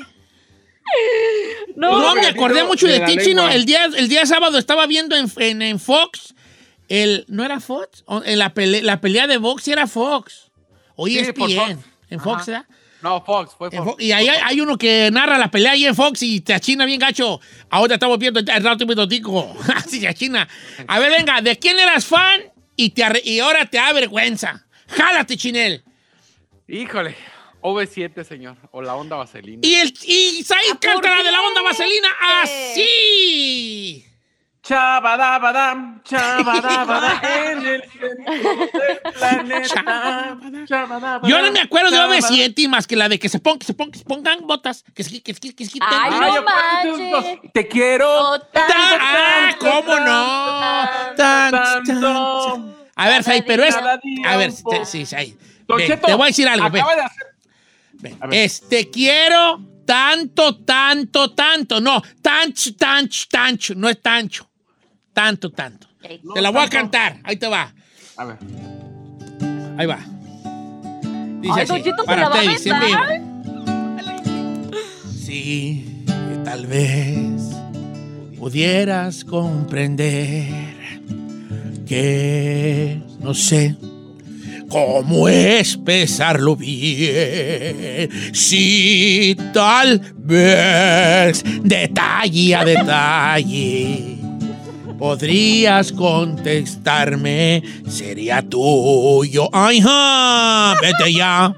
[1.75, 3.17] No, No, me acordé mucho de de ti.
[3.23, 3.47] Chino.
[3.49, 6.33] El día, el día sábado estaba viendo en, en- en Fox,
[6.87, 8.03] el, ¿no era Fox?
[8.05, 10.51] O- En la, pele- la pelea de box era Fox.
[10.95, 11.55] Oye, Sí, ESPN.
[11.75, 11.85] Fox.
[12.09, 12.51] En Fox, Ajá.
[12.51, 12.65] ¿verdad?
[13.01, 13.87] No, Fox, fue Fox.
[13.91, 16.53] Fo- Y ahí hay, hay uno que narra la pelea ahí en Fox y te
[16.53, 17.39] achina bien gacho.
[17.69, 19.55] Ahora estamos viendo el rato viendo tico.
[19.75, 20.47] Así se achina.
[20.87, 22.41] A ver, venga, ¿de quién eras fan
[22.75, 24.65] y, te y ahora te da vergüenza?
[24.89, 25.83] Jálate, Chinel.
[26.67, 27.15] Híjole,
[27.61, 28.57] OV7, señor.
[28.71, 29.59] O la onda vaselina.
[29.63, 32.07] Y, el, y Said ¿por canta la de la onda vaselina
[32.43, 34.05] así.
[34.61, 37.81] Chabadabadam, chabadabadam, en el del
[39.17, 40.37] planeta.
[40.67, 42.33] Chabadabadam, Yo no me acuerdo de chabadabadam.
[42.35, 44.83] OV7 más que la de que se, pon- que se, pon- que se pongan botas.
[44.93, 45.87] Que se, que que se quiten.
[45.89, 47.39] Ay, Ay, no esos manches.
[47.53, 48.63] Te quiero No, tan-
[49.01, 51.15] Ah, ¿cómo no?
[51.15, 52.75] Tan, tan, tanto.
[52.95, 53.75] A ver, Said, pero es.
[53.75, 54.51] A ver,
[54.85, 55.33] sí, Said.
[55.87, 56.67] Cheto, te voy a decir algo.
[56.67, 57.27] Acaba de hacer.
[57.99, 58.45] Ven, A ver.
[58.45, 61.81] Es te quiero tanto, tanto, tanto.
[61.81, 63.75] No, tancho, tancho, tancho.
[63.75, 64.49] No es tancho.
[65.13, 65.87] Tanto, tanto.
[66.33, 67.19] Te la voy a cantar.
[67.23, 67.73] Ahí te va.
[68.17, 68.37] A ver.
[69.77, 69.99] Ahí va.
[71.41, 71.73] Dice Ay, así.
[71.73, 73.29] Don Cheto, ¿se para vivo.
[75.17, 76.03] Sí,
[76.43, 77.41] tal vez
[78.37, 80.75] pudieras comprender
[81.87, 83.75] que no sé
[84.69, 88.09] cómo expresarlo bien.
[88.33, 94.19] Si tal vez detalle a detalle
[94.99, 99.49] podrías contestarme, sería tuyo.
[99.53, 101.55] Ay, ja, vete ya.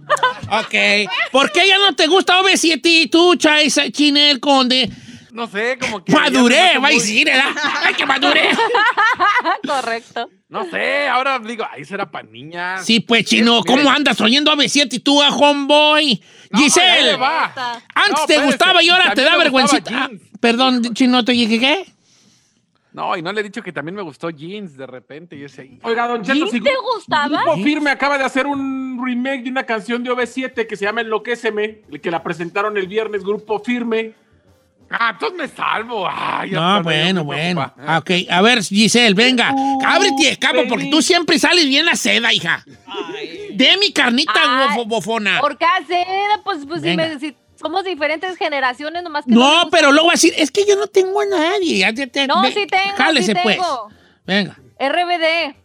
[0.52, 1.10] Ok.
[1.32, 4.90] ¿Por qué ya no te gusta OV7 y tú, Chinel Conde?
[5.32, 6.12] No sé, como que.
[6.12, 7.52] Maduré, va a decir, ¿verdad?
[7.84, 8.50] ¡Ay, que maduré!
[9.68, 10.30] Correcto.
[10.50, 12.86] No sé, ahora digo, ahí será para niñas.
[12.86, 16.22] Sí, pues, chino, ¿cómo andas oyendo OV7 y tú a Homeboy?
[16.50, 17.46] no, Giselle, le va.
[17.46, 19.90] antes No, te espérese, gustaba y ahora te da vergüencita.
[19.94, 20.10] Ah,
[20.42, 21.86] perdón, chino, te dije qué.
[22.92, 25.38] No, y no le he dicho que también me gustó Jeans de repente.
[25.38, 27.44] Y ese, Oiga, Don Cheto, ¿Jeans si te gustaba?
[27.44, 31.00] Grupo Firme acaba de hacer un remake de una canción de OV7 que se llama
[31.00, 34.14] Enloquéceme, que la presentaron el viernes, Grupo Firme.
[34.92, 36.08] Ah, entonces me salvo.
[36.12, 37.74] Ay, ya No, bueno, bueno.
[37.88, 39.52] Ah, Ok, a ver, Giselle, venga.
[39.54, 42.64] Uh, Ábrete escapo porque tú siempre sales bien a seda, hija.
[43.54, 45.40] De mi carnita Ay, bofona.
[45.40, 49.70] Por qué seda, pues, pues si, me, si, somos diferentes generaciones, nomás que No, gusta-
[49.72, 51.78] pero luego va a decir, es que yo no tengo a nadie.
[51.80, 53.56] Ya te- te- No, ve- sí tengo, Jálese, sí pues.
[53.58, 53.90] tengo.
[54.26, 54.58] Venga.
[54.80, 55.56] RBD.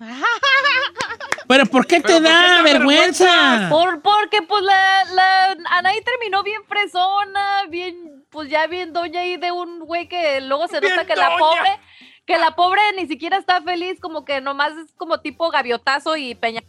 [1.50, 3.66] Pero ¿por qué te ¿Pero por qué da vergüenza?
[3.70, 9.36] Por, porque pues la, la Anaí terminó bien fresona, bien, pues ya bien doña ahí
[9.36, 11.80] de un güey que luego se Bien nota que la pobre,
[12.24, 16.36] que la pobre ni siquiera está feliz, como que nomás es como tipo gaviotazo y
[16.36, 16.60] peña.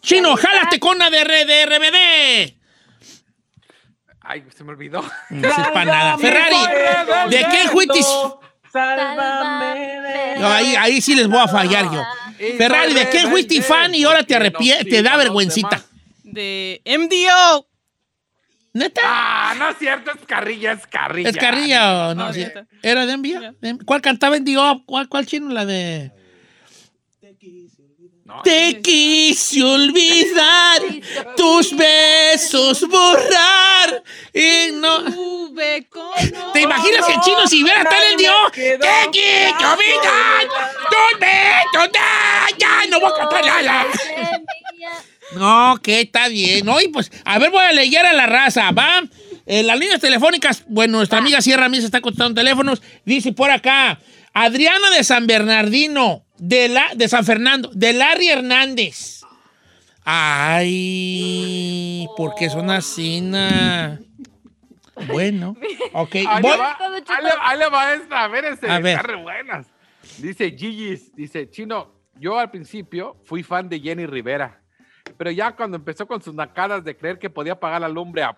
[0.00, 2.56] Chino, jálate con la de, R- de RBD.
[4.22, 5.04] Ay, se me olvidó.
[5.28, 6.16] No es para nada.
[6.16, 6.56] Ferrari,
[7.28, 8.06] ¿de qué juitis?
[8.72, 10.36] Sálvame.
[10.38, 12.02] No, ahí, ahí sí les voy a fallar yo.
[12.52, 14.88] Ferrari, ¿de qué fuiste fan y ahora te arrepientes?
[14.88, 15.84] Te da vergüencita.
[16.22, 17.66] De MDO.
[18.72, 19.00] ¿Neta?
[19.04, 21.28] Ah, no es cierto, es carrilla, es carrilla.
[21.30, 22.26] ¿Es carrilla o no?
[22.26, 22.40] No, Sí.
[22.40, 22.66] neta.
[22.82, 23.40] ¿Era de envío?
[23.84, 24.82] ¿Cuál cantaba Dio?
[24.84, 25.48] ¿Cuál, ¿Cuál chino?
[25.50, 26.10] La de...
[28.24, 30.80] No, Te quise olvidar,
[31.36, 35.04] tus besos borrar y no...
[36.54, 38.32] ¿Te imaginas que el chino si hubiera en el Dio?
[38.52, 40.48] Te quise olvidar,
[40.88, 41.90] tus besos,
[42.58, 43.86] ya, no voy a cantar nada.
[45.32, 46.66] No, que está bien.
[46.68, 49.02] Oye, pues, a ver, voy a leer a la raza, ¿va?
[49.46, 52.80] En las líneas telefónicas, bueno, nuestra amiga Sierra Misa está contestando teléfonos.
[53.04, 54.00] Dice por acá,
[54.32, 59.22] Adriana de San Bernardino, de, la, de San Fernando, de Larry Hernández.
[60.74, 63.98] Ay, porque son así, na?
[65.08, 65.56] Bueno,
[65.92, 66.14] ok.
[66.28, 66.90] Ahí le va, ahí
[67.22, 68.96] le, ahí le va esta, a ver, ese, A ver.
[68.96, 69.66] está re buenas.
[70.18, 74.60] Dice Gigi's, dice, Chino, yo al principio fui fan de Jenny Rivera,
[75.16, 78.36] pero ya cuando empezó con sus nacadas de creer que podía pagar la lumbre, a-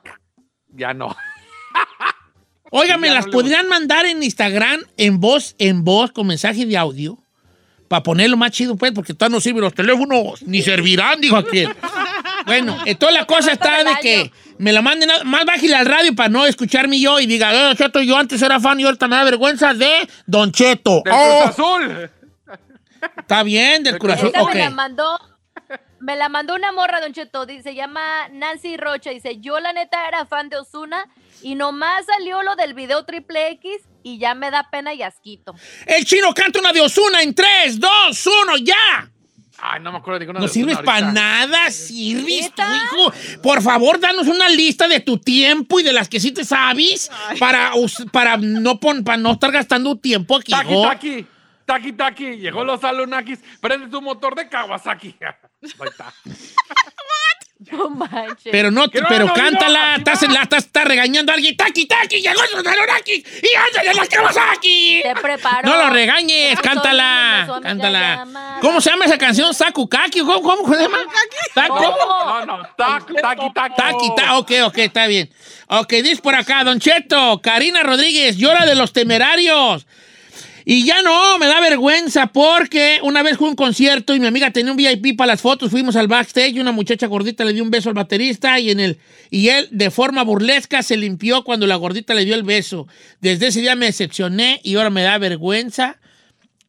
[0.69, 1.15] ya no.
[2.71, 6.77] Óigame, Ya ¿las no podrían mandar en Instagram en voz, en voz, con mensaje de
[6.77, 7.19] audio?
[7.89, 11.69] Para ponerlo más chido, pues, porque todavía no sirven los teléfonos, ni servirán, dijo aquel.
[12.45, 16.15] Bueno, entonces la cosa está de que me la manden a- más bájale al radio
[16.15, 19.07] para no escucharme yo y diga, eh, Don Cheto, yo antes era fan y ahorita
[19.09, 21.03] me da vergüenza de Don Cheto.
[21.05, 22.11] Del Oh, Cruz Azul.
[23.19, 24.27] está bien, del corazón.
[24.29, 24.55] Esta Ok.
[24.55, 25.19] me la mandó,
[26.07, 29.73] me la mandó una morra, Don Cheto, dice, se llama Nancy Rocha, dice, yo la
[29.73, 31.05] neta era fan de Osuna
[31.43, 33.73] y nomás salió lo del video triple X
[34.05, 35.57] y ya me da pena y asquito.
[35.85, 39.11] El chino canta una de Osuna en 3, 2, 1, ya.
[39.59, 42.77] Ay, no me acuerdo de ninguna No de sirves para nada, sirves tú, ¿Neta?
[42.85, 43.13] hijo.
[43.43, 47.11] Por favor, danos una lista de tu tiempo y de las que sí te sabes
[47.41, 47.73] para,
[48.13, 50.53] para, no, pon- para no estar gastando tiempo aquí.
[50.53, 50.83] Taki, ¿no?
[50.83, 51.27] taki,
[51.65, 52.37] taki, taki.
[52.37, 53.41] Llegó los Alunakis.
[53.61, 55.17] Prende tu motor de Kawasaki.
[55.63, 56.13] Ahí está.
[57.59, 58.53] No manches.
[58.53, 61.57] Pero no, no, pero no, cántala, no, estás, en la, estás, estás regañando a alguien.
[61.57, 62.21] ¡Taki, taki!
[62.21, 63.13] ¡Llegó los Alunaki!
[63.15, 65.01] ¡Y ándale las Kawasaki!
[65.03, 65.67] Te preparo.
[65.67, 68.59] No lo regañes, cántala, su cántala.
[68.61, 69.55] ¿Cómo se llama esa canción?
[69.55, 70.21] ¿Sakukaki?
[70.21, 70.99] ¿Cómo, cómo se llama?
[71.55, 71.81] ¿Taco?
[71.81, 73.75] No, no, taki, taki, taki.
[73.75, 75.31] Taki, ta, ok, ok, está bien.
[75.69, 79.87] Ok, dice por acá, Don Cheto, Karina Rodríguez, llora de los temerarios.
[80.69, 84.51] Y ya no, me da vergüenza porque una vez fue un concierto y mi amiga
[84.51, 87.63] tenía un VIP para las fotos, fuimos al backstage y una muchacha gordita le dio
[87.63, 88.99] un beso al baterista y, en el,
[89.31, 92.89] y él de forma burlesca se limpió cuando la gordita le dio el beso.
[93.21, 96.01] Desde ese día me decepcioné y ahora me da vergüenza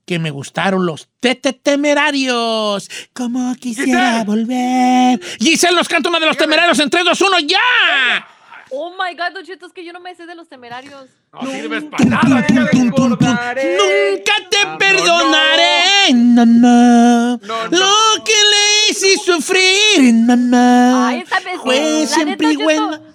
[0.06, 2.92] que me gustaron los tete temerarios.
[3.14, 5.20] Como quisiera volver.
[5.40, 8.37] Giselle nos canta una de los temerarios en 3, 2, 1, ¡ya!
[8.70, 11.08] Oh my God, Don Cheto, es que yo no me sé de los temerarios.
[11.34, 12.46] No sirves para nada.
[12.48, 16.14] Nunca te Ah, perdonaré.
[16.14, 17.40] No, no.
[17.70, 21.10] Lo que le hice sufrir, mamá.
[21.10, 23.02] Ay, esta vez- Fue siempre neta, igual.
[23.02, 23.14] Cheto,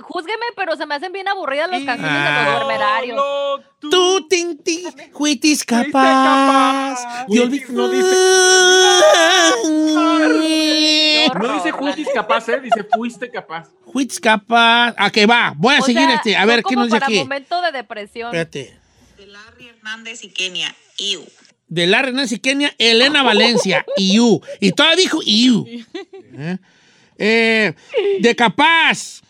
[0.00, 2.50] Júzgueme, pero se me hacen bien aburridas las Y canciones de Ah.
[2.52, 3.16] los temerarios.
[3.18, 3.90] solo tú.
[3.90, 7.26] Tú, Tinti, fuitis Fuiste capaz.
[7.28, 7.86] no olvidar.
[11.40, 12.60] No dice fuiste capaz, ¿eh?
[12.60, 13.68] Dice fuiste capaz.
[13.92, 14.94] Fuitis capaz.
[14.96, 15.52] A que va.
[15.56, 16.36] Voy a O seguir sea, este.
[16.36, 17.18] A ver, ¿qué nos dice para aquí?
[17.18, 18.28] momento de depresión.
[18.34, 18.78] Espérate.
[19.16, 20.74] de Larry Hernández y Kenia.
[20.98, 21.22] Iu.
[21.68, 24.40] de la Nancy Kenia, Elena Valencia, IU.
[24.60, 25.66] Y todavía dijo IU.
[26.38, 26.58] ¿Eh?
[27.18, 27.74] Eh,
[28.20, 29.22] de Capaz.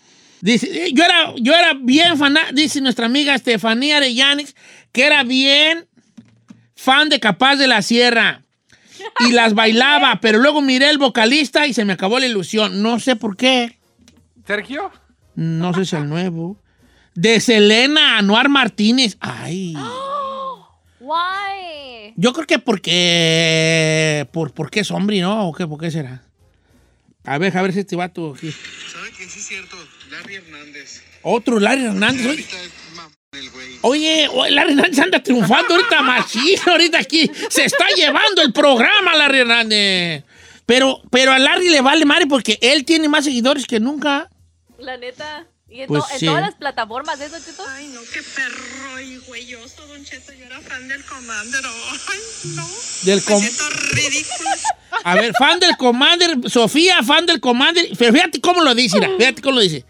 [0.46, 4.54] Dice, eh, yo era, yo era bien fan, dice nuestra amiga Estefanía Arellanes,
[4.92, 5.88] que era bien
[6.76, 8.44] fan de Capaz de la Sierra.
[9.26, 12.80] Y las bailaba, pero luego miré el vocalista y se me acabó la ilusión.
[12.80, 13.80] No sé por qué.
[14.46, 14.92] Sergio.
[15.34, 16.62] No sé si el nuevo.
[17.16, 19.16] De Selena Anuar Martínez.
[19.18, 19.74] Ay.
[21.00, 22.14] Why?
[22.14, 24.28] Yo creo que porque.
[24.32, 25.48] Por, porque es hombre, ¿no?
[25.48, 25.66] ¿O qué?
[25.66, 26.22] ¿Por qué será?
[27.26, 28.52] A ver, a ver si este vato aquí.
[28.92, 29.76] ¿Saben que sí es cierto?
[30.10, 31.02] Larry Hernández.
[31.22, 32.46] Otro Larry Hernández.
[33.82, 37.30] Oye, oye, Larry Hernández anda triunfando ahorita machín, ahorita aquí.
[37.50, 40.24] Se está llevando el programa, Larry Hernández.
[40.66, 44.30] Pero, pero a Larry le vale madre porque él tiene más seguidores que nunca.
[44.78, 45.46] La neta.
[45.68, 46.26] Y en, Pues to- en sí.
[46.26, 47.64] todas las plataformas, ¿eso, Cheto?
[47.68, 50.32] Ay, no, qué perro y güeyoso, Don Cheto.
[50.32, 51.60] Yo era fan del Commander.
[51.66, 52.18] Ay,
[52.54, 52.68] no.
[53.02, 54.56] Del Me com- siento ridícula.
[55.02, 57.88] A ver, fan del Commander, Sofía, fan del Commander.
[57.98, 59.84] Pero fíjate cómo lo dice, mira, fíjate cómo lo dice.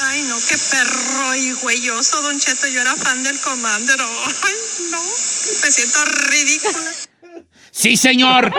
[0.00, 2.66] Ay, no, qué perro y güeyoso, Don Cheto.
[2.68, 4.00] Yo era fan del Commander.
[4.00, 4.54] Ay,
[4.90, 5.02] no.
[5.02, 6.92] Me siento ridícula.
[7.72, 8.52] Sí, señor.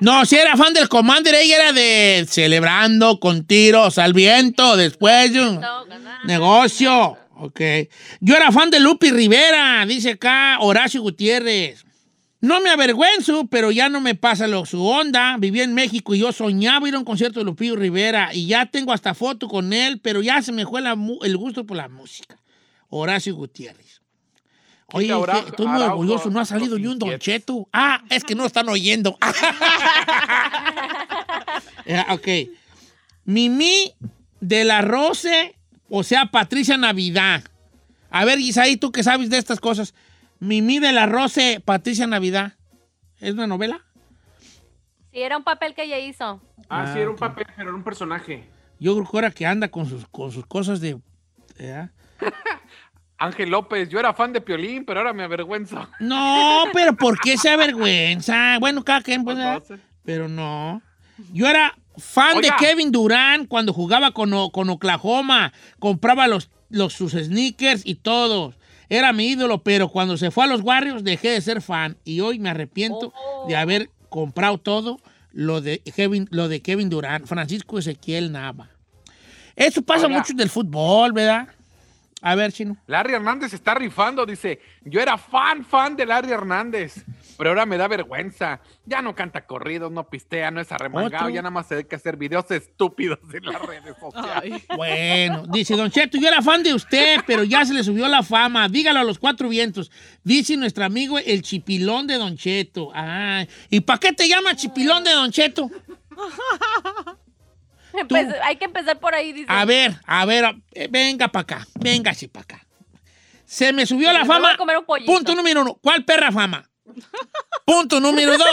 [0.00, 5.32] No, si era fan del Commander, ella era de celebrando con tiros al viento después
[5.32, 5.60] de un
[6.24, 7.16] negocio.
[7.36, 7.60] Ok.
[8.18, 11.84] Yo era fan de Lupi Rivera, dice acá Horacio Gutiérrez.
[12.40, 15.36] No me avergüenzo, pero ya no me pasa lo, su onda.
[15.38, 18.66] Viví en México y yo soñaba ir a un concierto de Lupillo Rivera y ya
[18.66, 21.88] tengo hasta foto con él, pero ya se me fue la el gusto por la
[21.88, 22.40] música.
[22.88, 23.99] Horacio Gutiérrez.
[24.92, 25.12] Oye,
[25.46, 27.18] estoy muy Araujo, orgulloso, no ha salido ni un Don.
[27.18, 27.68] Cheto.
[27.72, 29.16] Ah, es que no están oyendo.
[31.86, 32.28] Eh, ok.
[33.24, 33.92] Mimi
[34.40, 35.56] de la Rose,
[35.88, 37.42] o sea, Patricia Navidad.
[38.10, 39.94] A ver, Isaí, tú que sabes de estas cosas.
[40.38, 42.52] Mimi de la Rose, Patricia Navidad.
[43.18, 43.82] ¿Es una novela?
[45.12, 46.40] Sí, era un papel que ella hizo.
[46.68, 47.20] Ah, Ah, sí, era un ok.
[47.20, 48.48] papel, pero era un personaje.
[48.78, 50.98] Yo creo que ahora que anda con sus, con sus cosas de...
[51.58, 51.88] ¿eh?
[53.20, 55.86] Ángel López, yo era fan de Piolín, pero ahora me avergüenzo.
[56.00, 58.58] No, pero ¿por qué se avergüenza?
[58.58, 59.54] Bueno, cada quien, pues, ¿verdad?
[59.58, 60.82] Entonces, Pero no.
[61.32, 62.56] Yo era fan Oiga.
[62.58, 65.52] de Kevin Durant cuando jugaba con, con Oklahoma.
[65.78, 68.54] Compraba los, los, sus sneakers y todo.
[68.88, 71.98] Era mi ídolo, pero cuando se fue a los Warriors dejé de ser fan.
[72.04, 73.46] Y hoy me arrepiento Oh.
[73.48, 74.98] de haber comprado todo
[75.32, 78.70] lo de Kevin, lo de Kevin Durant, Francisco Ezequiel Nava.
[79.54, 80.18] Eso pasa Oiga.
[80.18, 81.48] mucho del fútbol, ¿verdad?
[82.22, 82.76] A ver, Chino.
[82.86, 87.04] Larry Hernández está rifando, dice, yo era fan, fan de Larry Hernández,
[87.38, 88.60] pero ahora me da vergüenza.
[88.84, 91.34] Ya no canta corridos, no pistea, no es arremangado, Otro.
[91.34, 94.62] ya nada más se dedica a hacer videos estúpidos en las redes sociales.
[94.68, 94.76] Ay.
[94.76, 98.22] Bueno, dice Don Cheto, yo era fan de usted, pero ya se le subió la
[98.22, 98.68] fama.
[98.68, 99.90] Dígalo a los cuatro vientos.
[100.22, 102.90] Dice nuestro amigo el chipilón de Don Cheto.
[102.94, 105.70] Ay, ¿y para qué te llama chipilón de Don Cheto?
[108.08, 109.46] Pues hay que empezar por ahí, dice.
[109.48, 112.66] A ver, a ver, eh, venga para acá, venga así para acá.
[113.44, 114.56] Se me subió la Me fama.
[115.04, 115.74] Punto número uno.
[115.82, 116.70] ¿Cuál perra fama?
[117.64, 118.48] Punto número dos.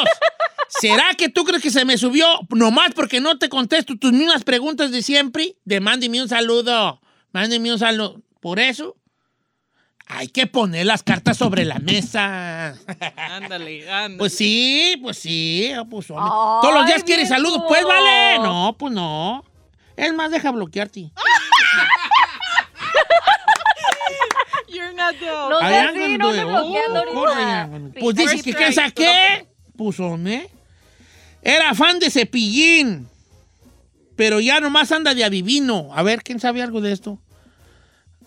[0.69, 4.43] ¿Será que tú crees que se me subió nomás porque no te contesto tus mismas
[4.43, 5.55] preguntas de siempre?
[5.65, 6.99] De mándeme un saludo.
[7.31, 8.21] Mándeme un saludo.
[8.41, 8.95] Por eso
[10.09, 12.69] hay que poner las cartas sobre la mesa.
[13.17, 14.17] Ándale, ándale.
[14.17, 15.71] Pues sí, pues sí.
[15.89, 16.25] Pues, hombre.
[16.25, 18.39] Ay, Todos los días quieres saludos, pues vale.
[18.39, 19.43] No, pues no.
[19.97, 21.11] Es más, deja bloquearte.
[24.69, 25.25] You're not the...
[25.25, 27.99] No sé no bloqueando Oh, ahorita.
[27.99, 29.47] Pues dices que ¿quién sabe qué?
[29.75, 30.49] Pusone.
[31.41, 33.07] Era fan de Cepillín.
[34.15, 35.89] Pero ya nomás anda de adivino.
[35.93, 37.19] A ver, ¿quién sabe algo de esto?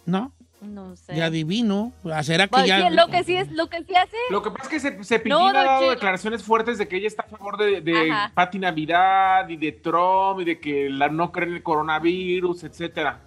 [0.07, 0.33] ¿No?
[0.61, 1.14] No sé.
[1.14, 1.92] De adivino.
[2.12, 2.90] Ah, ¿Será que Pues, ya...?
[2.90, 4.16] lo que sí es, lo que sí hace.
[4.31, 7.07] Lo que pasa es que se, Cepillín No, ha dado declaraciones fuertes de que ella
[7.09, 8.12] está a favor de, de.
[8.35, 13.20] Pati Navidad y de Trump y de que la, no cree en el coronavirus, etcétera.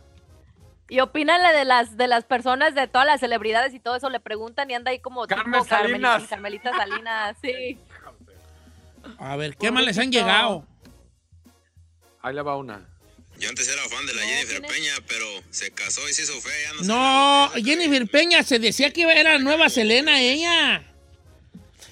[0.89, 4.09] Y opina la de las de las personas, de todas las celebridades y todo eso,
[4.09, 6.29] le preguntan y anda ahí como Carmen tipo Carmelita, Salinas.
[6.29, 7.79] Carmelita Salinas, sí.
[9.17, 10.65] A ver, ¿qué más les han llegado?
[12.21, 12.87] Ahí le va una.
[13.39, 14.61] Yo antes era fan de la No, Jennifer.
[14.61, 16.53] Peña, pero se casó y se hizo fea.
[16.71, 17.51] Ya no, No.
[17.63, 20.83] Jennifer Peña se decía que iba- era la nueva Selena, ella.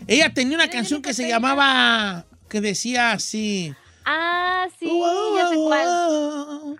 [0.07, 1.35] Ella tenía una ¿Quién es canción que se Peña?
[1.35, 3.73] llamaba, que decía así.
[4.05, 4.87] Ah, sí,
[5.35, 6.77] ya sé cuál.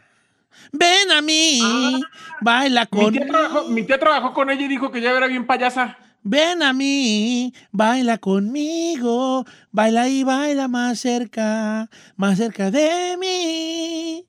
[0.72, 2.02] Ven a mí,
[2.40, 3.26] baila Mi tía, conmigo.
[3.28, 5.98] trabajó, mi tía trabajó con ella y dijo que ya era bien payasa.
[6.24, 14.26] Ven a mí, baila conmigo, baila y baila más cerca, más cerca de mí.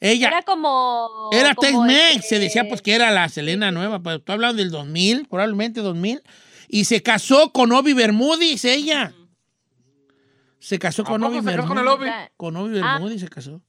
[0.00, 1.30] Ella Era como.
[1.32, 4.70] era Tex-Mex, este- se decía pues que era la Selena nueva, pero tú hablando del
[4.70, 6.22] 2000, probablemente 2000,
[6.68, 9.14] y se casó con Obi Bermudis, ella.
[10.58, 12.10] Se casó ¿A con Obi se casó con el Bermúdez.
[12.12, 12.28] Obi?
[12.36, 12.92] Con Obi Ah.
[12.94, 13.62] Bermúdez se casó.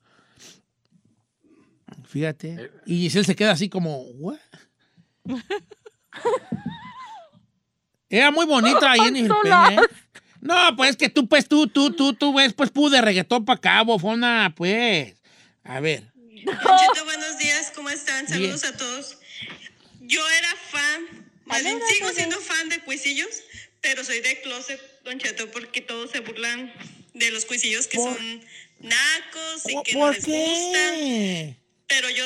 [2.06, 2.72] Fíjate.
[2.86, 4.38] Y Giselle se queda así como, ¿what?
[8.10, 9.66] Era muy bonita Jennifer Sola.
[9.68, 9.86] Peña, ¿eh?
[10.40, 13.44] No, pues es que tú, pues, tú, tú, tú, tú, ves, pues, pu de reggaetón
[13.44, 15.16] para acá, bofona, pues.
[15.64, 16.14] A ver.
[16.46, 18.28] Don Cheto, buenos días, ¿cómo están?
[18.28, 19.18] Saludos a todos.
[20.02, 23.28] Yo era fan, más bien Saludos, sigo siendo fan de Cuisillos,
[23.82, 26.74] pero soy de closet, Don Cheto, porque todos se burlan
[27.14, 28.42] de los Cuisillos que ¿Por- son
[28.80, 30.96] nacos y que no ¿Por les gustan.
[30.96, 31.56] qué?
[31.88, 32.26] Pero yo,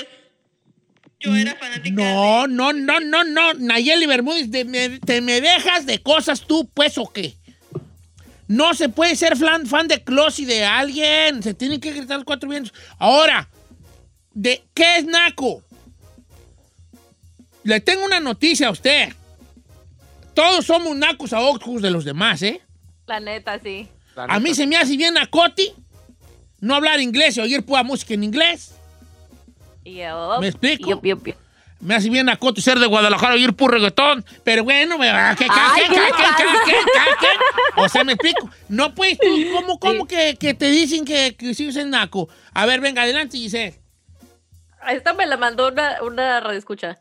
[1.19, 2.53] yo era fanática No, de...
[2.53, 3.53] no, no, no, no.
[3.53, 7.35] Nayeli Bermúdez, te me, te me dejas de cosas tú, pues, o qué.
[8.47, 11.41] No se puede ser fan, fan de Close y de alguien.
[11.41, 12.73] Se tienen que gritar los cuatro vientos.
[12.99, 13.49] Ahora,
[14.33, 15.63] de qué es naco.
[17.63, 19.13] Le tengo una noticia a usted.
[20.33, 22.61] Todos somos nacos a ojos de los demás, ¿eh?
[23.05, 23.87] La neta, sí.
[24.15, 25.73] La A mí se me hace bien nacoti
[26.61, 28.75] no hablar inglés y oír pura música en inglés.
[29.83, 30.39] Yup.
[30.39, 31.01] ¿Me explico?
[31.79, 34.23] Me hace bien nacoti ser de Guadalajara y oír puro reggaetón.
[34.43, 35.47] Pero bueno, me va, que.
[37.75, 38.49] O sea, me explico.
[38.69, 42.29] No, pues, tú, ¿cómo, cómo que, que te dicen que, que sí es naco?
[42.53, 43.80] A ver, venga, adelante, Giselle.
[44.87, 46.97] Esta me la mandó una, una radioescucha.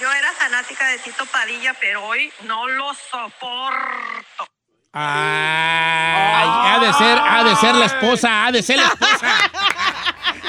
[0.00, 4.46] Yo era fanática de Tito Padilla, pero hoy no lo soporto.
[4.92, 9.26] Ay, ha de ser, ha de ser la esposa, ha de ser la esposa.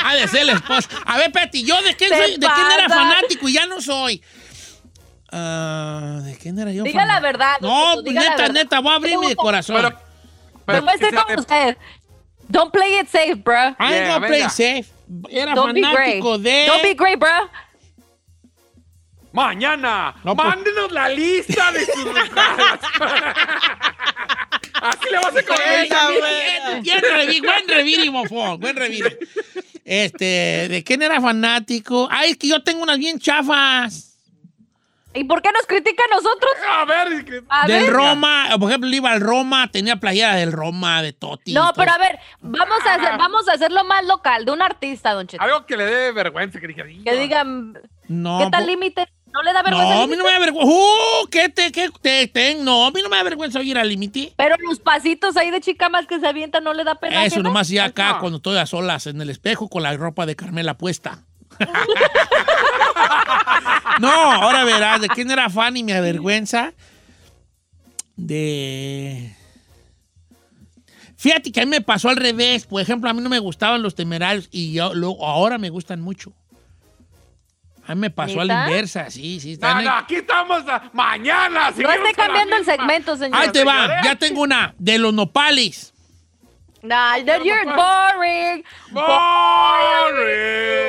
[0.06, 0.90] Ha de ser la esposa.
[1.06, 4.24] A ver, Peti, ¿yo de quién, soy, de quién era fanático y ya no soy?
[5.32, 7.58] Ah, ¿De quién era yo Diga la verdad.
[7.62, 8.50] No, pues neta, verdad.
[8.54, 9.76] neta, voy a abrir mi corazón.
[9.76, 10.00] Pero,
[10.66, 11.78] pero sea como de- usted.
[12.48, 13.56] Don't play it safe, bro.
[13.56, 14.50] I ain't Yeah, gonna play venga.
[14.50, 14.86] safe.
[15.30, 15.94] Era Don't be great.
[16.22, 16.66] fanático de...
[16.68, 17.50] Don't be great, bro.
[19.32, 22.80] Mañana, No, pues- mándenos la lista de sus regalos.
[24.82, 25.90] Así le vas a comer.
[26.84, 29.18] Revi- buen reviri, mofón, buen reviri.
[29.86, 32.08] Este, ¿de quién era fanático?
[32.12, 34.09] Ay, es que yo tengo unas bien chafas.
[35.14, 36.52] ¿Y por qué nos critica a nosotros?
[36.70, 37.92] A ver, A del ver.
[37.94, 41.52] Roma, por ejemplo, iba al Roma, tenía playera del Roma, de Totti.
[41.54, 45.14] No, pero a ver, vamos a hacer, vamos a hacerlo más local, de un artista,
[45.14, 45.44] Don Cheto.
[45.44, 47.74] algo que le dé vergüenza, que dije, Que digan,
[48.08, 49.08] No, ¿qué tal límite?
[49.34, 49.94] ¿No le da vergüenza?
[49.96, 50.72] No, a mí no me da vergüenza.
[50.74, 51.28] ¡Uh!
[51.30, 54.34] ¿Qué te, qué te, te- No, a mí no me da vergüenza oír al límite.
[54.36, 57.26] Pero los pasitos ahí de chica más que se avientan no le da pena.
[57.26, 58.20] Eso nomás ya acá No.
[58.22, 61.24] cuando estoy a solas en el espejo con la ropa de Carmela puesta.
[64.00, 66.74] no, ahora verás, ¿de quién era fan y me avergüenza?
[68.16, 69.36] De...
[71.18, 72.66] Fíjate que a mí me pasó al revés.
[72.66, 76.00] Por ejemplo, a mí no me gustaban los temerarios y yo, luego, ahora me gustan
[76.00, 76.32] mucho.
[77.86, 79.48] A mí me pasó a la inversa, sí, sí.
[79.48, 81.72] No, están no, aquí estamos a- mañana.
[81.72, 83.42] No esté cambiando el segmento, señor.
[83.42, 85.92] Ahí te va, ya tengo una, de los nopales.
[86.82, 88.64] Nah, that you're boring.
[88.94, 88.96] Boring.
[90.14, 90.89] Boring.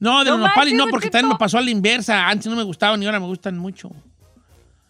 [0.00, 2.28] No, de No los nopales no, porque también me pasó a la inversa.
[2.28, 3.90] Antes no me gustaban y ahora me gustan mucho.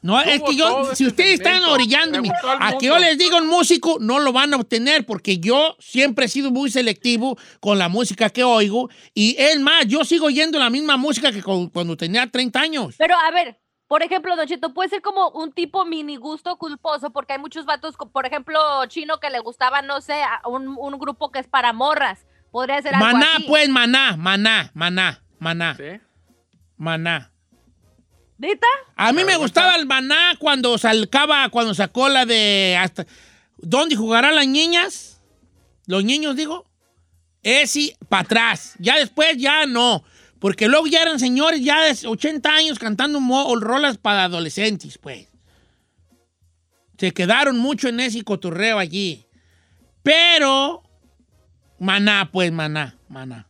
[0.00, 2.28] No, es que yo, si ustedes están orillándome
[2.60, 6.26] a que yo les diga un músico, no lo van a obtener porque yo siempre
[6.26, 8.90] he sido muy selectivo con la música que oigo.
[9.12, 12.94] Y es más, yo sigo oyendo la misma música que cu- cuando tenía 30 años.
[12.96, 13.58] Pero a ver,
[13.88, 17.64] por ejemplo, Don Cheto, puede ser como un tipo mini gusto culposo, porque hay muchos
[17.64, 21.48] vatos, por ejemplo, chino que le gustaba, no sé, a un, un grupo que es
[21.48, 22.24] para morras.
[22.51, 23.44] Podría ser algo Maná, así.
[23.46, 26.01] pues, maná, maná, maná, maná, ¿Sí?
[26.76, 27.32] maná.
[28.38, 28.66] ¿Neta?
[28.96, 33.05] A mí me gustaba el maná cuando sacaba, cuando sacó la de hasta
[33.59, 35.20] ¿Dónde jugarán las niñas?
[35.86, 36.64] Los niños, digo.
[37.42, 38.74] Ese para atrás.
[38.78, 40.05] Ya después ya no.
[40.38, 43.20] Porque luego ya eran señores ya de 80 años cantando
[43.61, 45.26] rolas para adolescentes, pues.
[46.99, 49.26] Se quedaron mucho en ese cotorreo allí.
[50.03, 50.82] Pero,
[51.79, 53.47] maná, pues, maná, maná.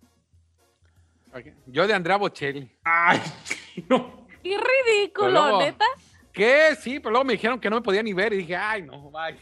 [1.66, 2.68] Yo de Andrea Bocelli.
[2.84, 3.20] Ay,
[3.88, 4.26] no.
[4.42, 5.84] Qué ridículo, luego- neta.
[6.32, 6.76] ¿Qué?
[6.80, 9.10] Sí, pero luego me dijeron que no me podía ni ver y dije, ay, no,
[9.10, 9.36] bye.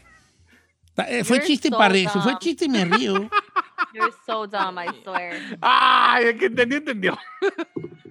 [1.07, 3.29] Eh, Fue You're chiste so para reír, fue chiste y me río.
[3.93, 5.57] You're so dumb, I swear.
[5.61, 7.17] Ay, el que entendió, entendió.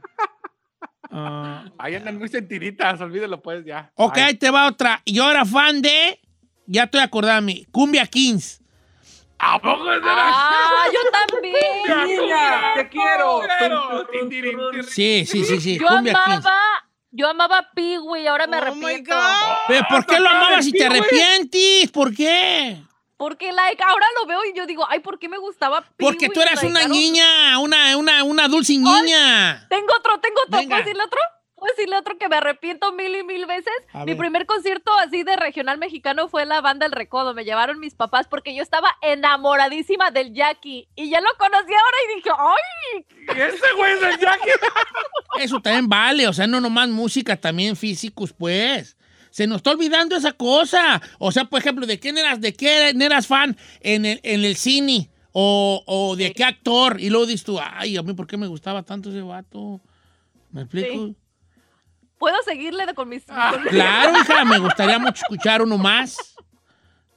[1.11, 3.91] Ah, Ahí andan muy sentiditas, olvídelo pues ya.
[3.95, 5.01] Ok, ahí te va otra.
[5.07, 6.21] Yo era fan de.
[6.67, 7.65] Ya estoy acordándome.
[7.71, 8.61] Cumbia Kings.
[9.39, 12.21] ¿A poco es de la- Ah, yo también.
[12.21, 13.43] Niña, te quiero.
[14.89, 15.79] Sí, sí, sí, sí.
[15.79, 16.61] Yo Cumbia amaba,
[17.11, 19.15] yo amaba a Peewee, ahora me Oh arrepiento.
[19.69, 21.91] ¿Pero por qué lo amabas si te arrepientes?
[21.93, 22.79] ¿Por qué?
[23.19, 25.97] Porque, like, ahora lo veo y yo digo, ay, ¿por qué me gustaba Peewee?
[26.13, 29.67] Porque tú eras una niña, una, una, una dulce niña.
[29.71, 30.59] Tengo otro, tengo otro.
[30.69, 31.19] ¿Puedo decirle otro?
[31.67, 33.73] ¿Puedo decirle otro que me arrepiento mil y mil veces?
[33.93, 34.19] A Mi ver.
[34.19, 37.35] primer concierto así de regional mexicano fue la banda El Recodo.
[37.35, 40.87] Me llevaron mis papás porque yo estaba enamoradísima del Jackie.
[40.95, 43.37] Y ya lo conocí ahora y dije, ¡ay!
[43.37, 44.51] Y ese güey es el Jackie.
[45.41, 46.29] Eso también vale.
[46.29, 48.97] O sea, no nomás música, también físicos, pues.
[49.31, 51.03] Se nos está olvidando esa cosa.
[51.19, 54.55] O sea, por ejemplo, ¿de quién eras, de qué eras fan en el, en el
[54.57, 55.11] cine?
[55.33, 57.01] O, o de qué actor.
[57.01, 59.81] Y luego dices tú, ay, a mí, ¿por qué me gustaba tanto ese vato?
[60.53, 61.07] ¿Me explico?
[61.09, 61.17] Sí.
[62.19, 63.25] ¿Puedo seguirle de- con mis...
[63.29, 66.17] Ah, con mis- Claro, hija, me gustaría mucho escuchar uno más.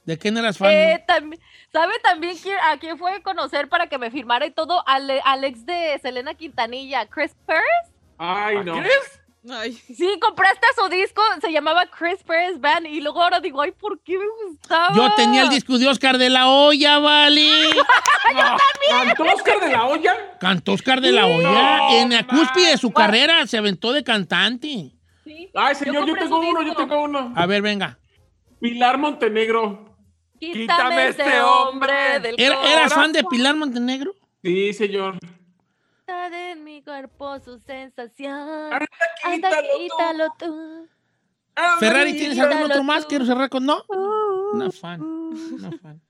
[0.04, 0.70] ¿De quién eras fan?
[0.70, 1.38] Eh, tambi-
[1.72, 4.82] ¿Sabe también quién- a quién fue a conocer para que me firmara y todo?
[4.86, 7.62] Al, al ex de Selena Quintanilla, Chris Perez.
[8.18, 8.74] Ay, no.
[9.48, 13.72] Ay, Sí, compraste su disco, se llamaba Chris Perez Band y luego ahora digo, ay,
[13.72, 14.94] ¿por qué me gustaba?
[14.94, 17.48] Yo tenía el disco de Oscar de la Olla, vale.
[18.90, 20.36] ¿Cantó Oscar de la olla?
[20.38, 21.88] Cantó Oscar de la Olla.
[22.00, 24.92] En la cúspide de su carrera se aventó de cantante.
[25.54, 27.32] Ay, señor, yo, tengo uno, yo tengo uno.
[27.34, 27.98] A ver, venga.
[28.60, 29.96] Pilar Montenegro.
[30.38, 32.98] Quítame, Quítame este este hombre del ¿Era- ¿Eras corazón.
[33.02, 34.14] fan de Pilar Montenegro?
[34.42, 35.18] Sí, señor.
[36.10, 38.32] De mi cuerpo su sensación.
[38.32, 38.86] Anda,
[39.22, 40.88] Anda, quítalo tú.
[41.78, 42.82] Ferrari, ¿tienes algún otro tú.
[42.84, 43.06] más?
[43.06, 43.84] Quiero cerrar con no.
[44.52, 45.00] Una fan.
[45.00, 46.02] Una fan.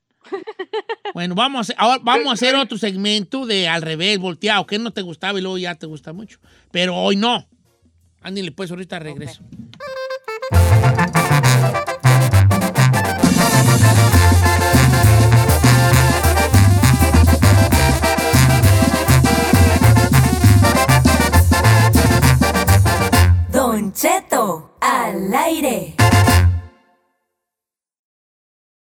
[1.13, 4.79] Bueno, vamos a, hacer, ahora vamos a hacer otro segmento de al revés, volteado, que
[4.79, 6.39] no te gustaba y luego ya te gusta mucho.
[6.71, 7.47] Pero hoy no.
[8.23, 9.43] Ándale, pues ahorita regreso.
[23.93, 25.95] Cheto al aire.